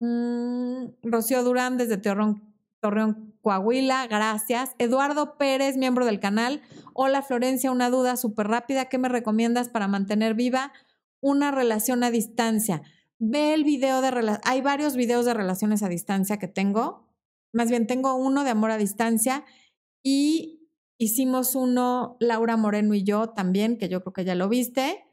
[0.00, 4.74] Mm, Rocío Durán desde Torreón, Coahuila, gracias.
[4.78, 6.62] Eduardo Pérez, miembro del canal.
[6.94, 8.86] Hola Florencia, una duda súper rápida.
[8.86, 10.72] ¿Qué me recomiendas para mantener viva
[11.20, 12.82] una relación a distancia?
[13.18, 14.38] Ve el video de...
[14.44, 17.06] Hay varios videos de relaciones a distancia que tengo.
[17.52, 19.44] Más bien, tengo uno de amor a distancia
[20.02, 25.04] y hicimos uno, Laura Moreno y yo también, que yo creo que ya lo viste.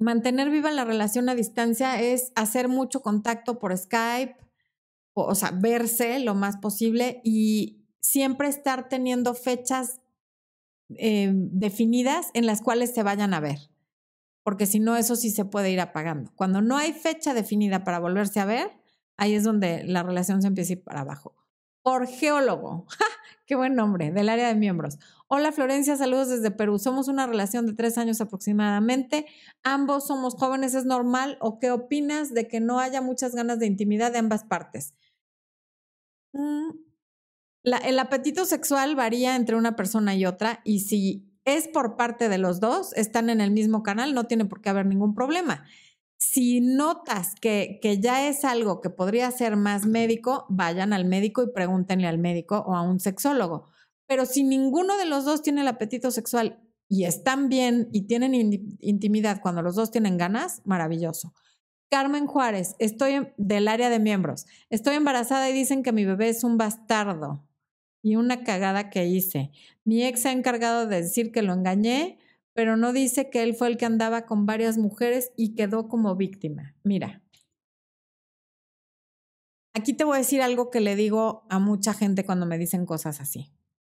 [0.00, 4.34] Mantener viva la relación a distancia es hacer mucho contacto por Skype,
[5.12, 10.00] o, sea, verse lo más posible y siempre estar teniendo fechas
[10.96, 13.58] eh, definidas en las cuales se vayan a ver,
[14.42, 16.32] porque si no, eso sí se puede ir apagando.
[16.34, 18.70] Cuando no hay fecha definida para volverse a ver,
[19.18, 21.36] ahí es donde la relación se empieza a ir para abajo.
[21.82, 22.86] Orgeólogo,
[23.46, 24.98] qué buen nombre, del área de miembros.
[25.32, 26.80] Hola Florencia, saludos desde Perú.
[26.80, 29.26] Somos una relación de tres años aproximadamente.
[29.62, 31.38] Ambos somos jóvenes, ¿es normal?
[31.40, 34.92] ¿O qué opinas de que no haya muchas ganas de intimidad de ambas partes?
[36.32, 36.70] Mm,
[37.62, 42.38] el apetito sexual varía entre una persona y otra y si es por parte de
[42.38, 45.64] los dos, están en el mismo canal, no tiene por qué haber ningún problema.
[46.18, 51.44] Si notas que, que ya es algo que podría ser más médico, vayan al médico
[51.44, 53.70] y pregúntenle al médico o a un sexólogo.
[54.10, 56.58] Pero si ninguno de los dos tiene el apetito sexual
[56.88, 58.34] y están bien y tienen
[58.80, 61.32] intimidad cuando los dos tienen ganas, maravilloso.
[61.92, 64.46] Carmen Juárez, estoy del área de miembros.
[64.68, 67.46] Estoy embarazada y dicen que mi bebé es un bastardo.
[68.02, 69.52] Y una cagada que hice.
[69.84, 72.18] Mi ex se ha encargado de decir que lo engañé,
[72.52, 76.16] pero no dice que él fue el que andaba con varias mujeres y quedó como
[76.16, 76.74] víctima.
[76.82, 77.22] Mira,
[79.72, 82.86] aquí te voy a decir algo que le digo a mucha gente cuando me dicen
[82.86, 83.52] cosas así.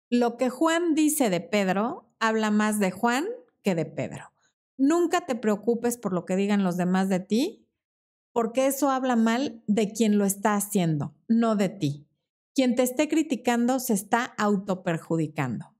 [0.09, 3.25] Lo que Juan dice de Pedro habla más de Juan
[3.63, 4.31] que de Pedro.
[4.77, 7.67] Nunca te preocupes por lo que digan los demás de ti,
[8.33, 12.07] porque eso habla mal de quien lo está haciendo, no de ti.
[12.53, 15.75] Quien te esté criticando se está autoperjudicando.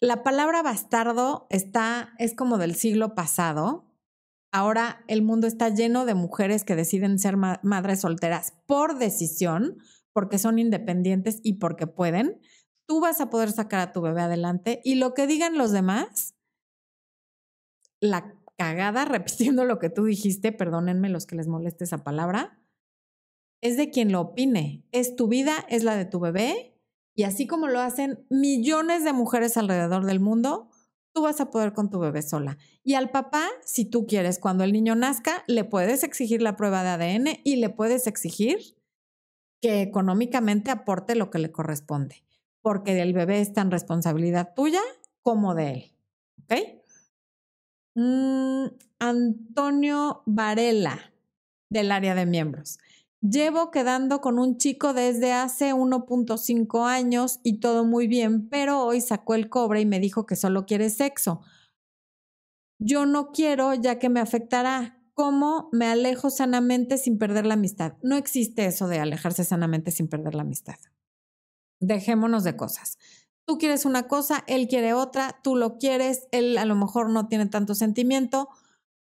[0.00, 3.86] La palabra bastardo está, es como del siglo pasado.
[4.52, 9.78] Ahora el mundo está lleno de mujeres que deciden ser madres solteras por decisión,
[10.12, 12.40] porque son independientes y porque pueden.
[12.86, 16.34] Tú vas a poder sacar a tu bebé adelante y lo que digan los demás,
[18.00, 22.60] la cagada repitiendo lo que tú dijiste, perdónenme los que les moleste esa palabra,
[23.60, 24.84] es de quien lo opine.
[24.92, 26.78] Es tu vida, es la de tu bebé.
[27.16, 30.68] Y así como lo hacen millones de mujeres alrededor del mundo,
[31.14, 32.58] tú vas a poder con tu bebé sola.
[32.82, 36.82] Y al papá, si tú quieres, cuando el niño nazca, le puedes exigir la prueba
[36.82, 38.58] de ADN y le puedes exigir
[39.62, 42.23] que económicamente aporte lo que le corresponde,
[42.64, 44.80] porque el bebé es tan responsabilidad tuya
[45.20, 45.92] como de él.
[46.42, 46.54] ¿Ok?
[47.94, 51.12] Mm, Antonio Varela,
[51.68, 52.78] del área de miembros.
[53.20, 59.02] Llevo quedando con un chico desde hace 1.5 años y todo muy bien, pero hoy
[59.02, 61.42] sacó el cobre y me dijo que solo quiere sexo.
[62.78, 65.02] Yo no quiero ya que me afectará.
[65.12, 67.98] ¿Cómo me alejo sanamente sin perder la amistad?
[68.02, 70.76] No existe eso de alejarse sanamente sin perder la amistad.
[71.80, 72.98] Dejémonos de cosas
[73.44, 77.28] tú quieres una cosa, él quiere otra, tú lo quieres, él a lo mejor no
[77.28, 78.48] tiene tanto sentimiento.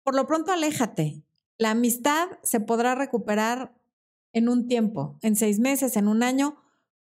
[0.03, 1.23] Por lo pronto, aléjate.
[1.57, 3.73] La amistad se podrá recuperar
[4.33, 6.57] en un tiempo, en seis meses, en un año,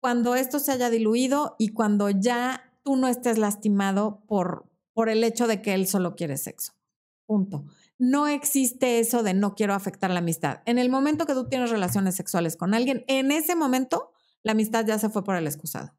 [0.01, 5.23] cuando esto se haya diluido y cuando ya tú no estés lastimado por, por el
[5.23, 6.73] hecho de que él solo quiere sexo.
[7.25, 7.65] Punto.
[7.99, 10.59] No existe eso de no quiero afectar la amistad.
[10.67, 14.12] En el momento que tú tienes relaciones sexuales con alguien, en ese momento
[14.43, 15.97] la amistad ya se fue por el excusado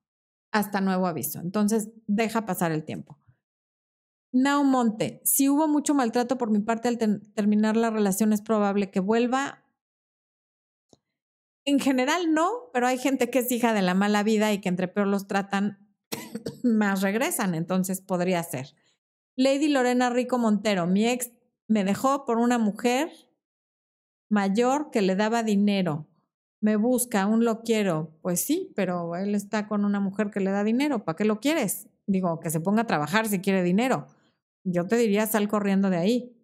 [0.54, 1.39] hasta nuevo aviso.
[1.39, 3.20] Entonces, deja pasar el tiempo.
[4.32, 6.98] Now Monte, si hubo mucho maltrato por mi parte al
[7.34, 9.64] terminar la relación, es probable que vuelva.
[11.66, 14.70] En general no, pero hay gente que es hija de la mala vida y que
[14.70, 15.89] entre peor los tratan,
[16.64, 18.76] más regresan, entonces podría ser.
[19.36, 21.32] Lady Lorena Rico Montero, mi ex
[21.68, 23.12] me dejó por una mujer
[24.30, 26.08] mayor que le daba dinero
[26.64, 28.18] me busca, aún lo quiero.
[28.22, 31.03] Pues sí, pero él está con una mujer que le da dinero.
[31.03, 31.89] ¿Para qué lo quieres?
[32.07, 34.07] Digo, que se ponga a trabajar si quiere dinero.
[34.64, 36.38] Yo te diría, sal corriendo de ahí.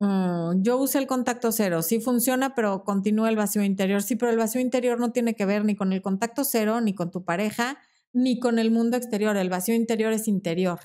[0.00, 1.82] Mm, yo usé el contacto cero.
[1.82, 4.02] Sí funciona, pero continúa el vacío interior.
[4.02, 6.92] Sí, pero el vacío interior no tiene que ver ni con el contacto cero, ni
[6.92, 7.78] con tu pareja,
[8.12, 9.36] ni con el mundo exterior.
[9.36, 10.80] El vacío interior es interior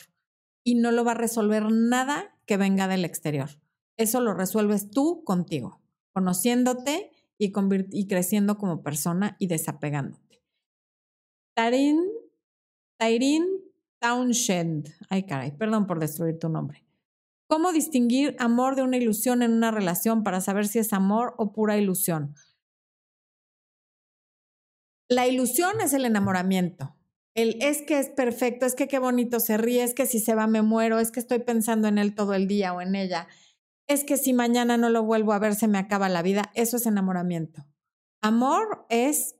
[0.63, 3.49] y no lo va a resolver nada que venga del exterior.
[3.97, 5.82] Eso lo resuelves tú contigo
[6.13, 7.51] conociéndote y,
[7.91, 10.43] y creciendo como persona y desapegándote.
[11.55, 12.01] Tarin,
[12.97, 13.45] Tairin
[13.99, 16.85] Townshend, ay caray, perdón por destruir tu nombre.
[17.47, 21.53] ¿Cómo distinguir amor de una ilusión en una relación para saber si es amor o
[21.53, 22.35] pura ilusión?
[25.09, 26.95] La ilusión es el enamoramiento.
[27.35, 30.35] El es que es perfecto, es que qué bonito se ríe, es que si se
[30.35, 33.27] va me muero, es que estoy pensando en él todo el día o en ella,
[33.87, 36.51] es que si mañana no lo vuelvo a ver se me acaba la vida.
[36.53, 37.65] Eso es enamoramiento.
[38.21, 39.35] Amor es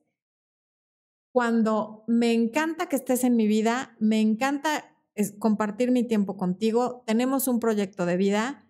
[1.32, 4.96] cuando me encanta que estés en mi vida, me encanta
[5.40, 8.68] compartir mi tiempo contigo, tenemos un proyecto de vida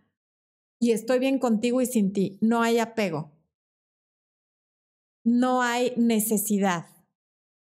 [0.80, 2.38] y estoy bien contigo y sin ti.
[2.42, 3.32] No hay apego.
[5.26, 6.86] No hay necesidad.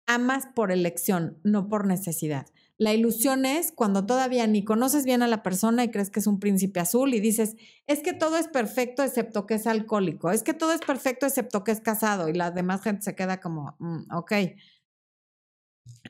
[0.06, 2.46] Amas por elección, no por necesidad.
[2.78, 6.28] La ilusión es cuando todavía ni conoces bien a la persona y crees que es
[6.28, 7.56] un príncipe azul y dices,
[7.88, 11.64] es que todo es perfecto excepto que es alcohólico, es que todo es perfecto excepto
[11.64, 14.32] que es casado y la demás gente se queda como, mm, ok,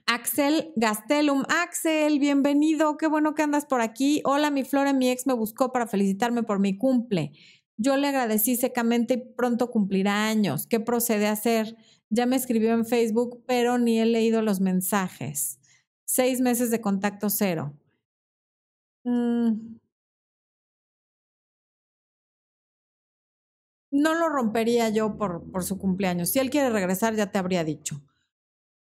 [0.07, 1.45] Axel Gastelum.
[1.49, 2.97] Axel, bienvenido.
[2.97, 4.23] Qué bueno que andas por aquí.
[4.25, 7.33] Hola, mi Flora, mi ex me buscó para felicitarme por mi cumple.
[7.77, 10.67] Yo le agradecí secamente y pronto cumplirá años.
[10.67, 11.77] ¿Qué procede a hacer?
[12.11, 15.58] Ya me escribió en Facebook, pero ni he leído los mensajes.
[16.09, 17.75] Seis meses de contacto cero.
[19.05, 19.79] Mm.
[23.91, 26.31] No lo rompería yo por, por su cumpleaños.
[26.31, 28.03] Si él quiere regresar, ya te habría dicho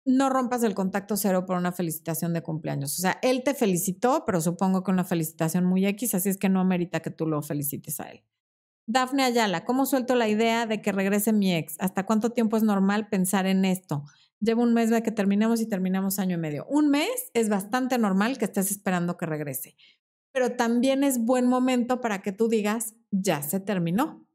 [0.04, 2.98] no rompas el contacto cero por una felicitación de cumpleaños.
[2.98, 6.48] O sea, él te felicitó, pero supongo que una felicitación muy X, así es que
[6.48, 8.22] no amerita que tú lo felicites a él.
[8.86, 11.76] Dafne Ayala, ¿cómo suelto la idea de que regrese mi ex?
[11.80, 14.04] ¿Hasta cuánto tiempo es normal pensar en esto?
[14.44, 16.66] Llevo un mes de que terminamos y terminamos año y medio.
[16.68, 19.74] Un mes es bastante normal que estés esperando que regrese,
[20.32, 24.26] pero también es buen momento para que tú digas, ya se terminó.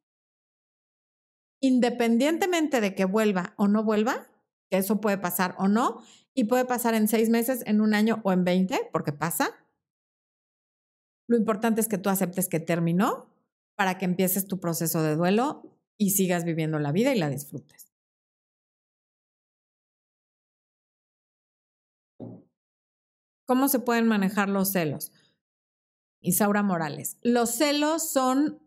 [1.61, 4.27] Independientemente de que vuelva o no vuelva,
[4.71, 6.01] que eso puede pasar o no,
[6.33, 9.51] y puede pasar en seis meses, en un año o en veinte, porque pasa.
[11.27, 13.29] Lo importante es que tú aceptes que terminó
[13.75, 17.88] para que empieces tu proceso de duelo y sigas viviendo la vida y la disfrutes.
[23.49, 25.11] ¿Cómo se pueden manejar los celos?
[26.21, 27.17] Isaura Morales.
[27.23, 28.61] Los celos son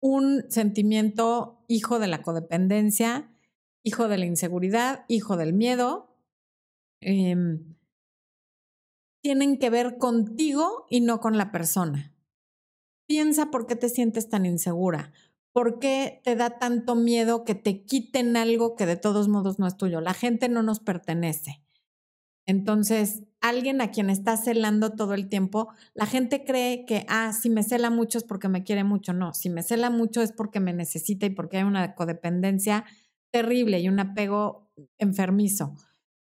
[0.00, 3.30] un sentimiento hijo de la codependencia
[3.82, 6.14] hijo de la inseguridad, hijo del miedo,
[7.00, 7.76] em,
[9.22, 12.14] tienen que ver contigo y no con la persona.
[13.06, 15.12] Piensa por qué te sientes tan insegura,
[15.52, 19.66] por qué te da tanto miedo que te quiten algo que de todos modos no
[19.66, 20.00] es tuyo.
[20.00, 21.62] La gente no nos pertenece.
[22.46, 27.50] Entonces, alguien a quien está celando todo el tiempo, la gente cree que, ah, si
[27.50, 29.12] me cela mucho es porque me quiere mucho.
[29.12, 32.84] No, si me cela mucho es porque me necesita y porque hay una codependencia
[33.30, 35.74] terrible y un apego enfermizo.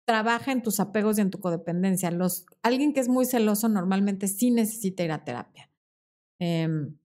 [0.05, 2.11] Trabaja en tus apegos y en tu codependencia.
[2.11, 5.71] Los, alguien que es muy celoso normalmente sí necesita ir a terapia.
[6.39, 6.99] Em,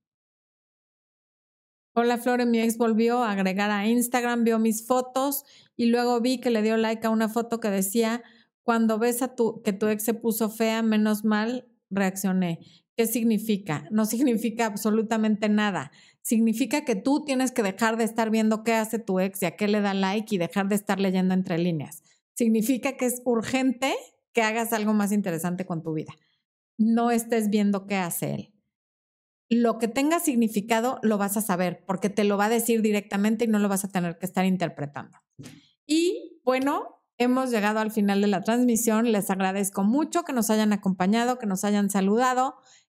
[1.95, 5.45] hola Flore, mi ex volvió a agregar a Instagram, vio mis fotos
[5.77, 8.23] y luego vi que le dio like a una foto que decía,
[8.71, 12.61] cuando ves a tu, que tu ex se puso fea, menos mal, reaccioné.
[12.95, 13.85] ¿Qué significa?
[13.91, 15.91] No significa absolutamente nada
[16.21, 19.55] significa que tú tienes que dejar de estar viendo qué hace tu ex y a
[19.55, 22.03] qué le da like y dejar de estar leyendo entre líneas.
[22.35, 23.95] Significa que es urgente
[24.33, 26.13] que hagas algo más interesante con tu vida.
[26.77, 28.53] No estés viendo qué hace él.
[29.49, 33.45] Lo que tenga significado lo vas a saber porque te lo va a decir directamente
[33.45, 35.17] y no lo vas a tener que estar interpretando.
[35.85, 39.11] Y bueno, hemos llegado al final de la transmisión.
[39.11, 42.55] Les agradezco mucho que nos hayan acompañado, que nos hayan saludado,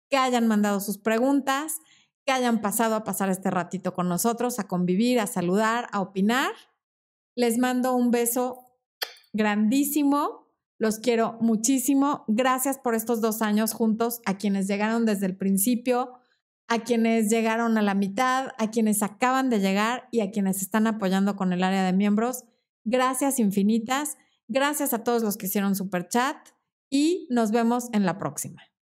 [0.09, 1.79] que hayan mandado sus preguntas
[2.25, 6.51] que hayan pasado a pasar este ratito con nosotros, a convivir, a saludar, a opinar.
[7.35, 8.71] Les mando un beso
[9.31, 10.51] grandísimo.
[10.79, 12.25] Los quiero muchísimo.
[12.27, 16.13] Gracias por estos dos años juntos, a quienes llegaron desde el principio,
[16.67, 20.87] a quienes llegaron a la mitad, a quienes acaban de llegar y a quienes están
[20.87, 22.43] apoyando con el área de miembros.
[22.85, 24.17] Gracias infinitas.
[24.47, 26.37] Gracias a todos los que hicieron super chat
[26.89, 28.61] y nos vemos en la próxima.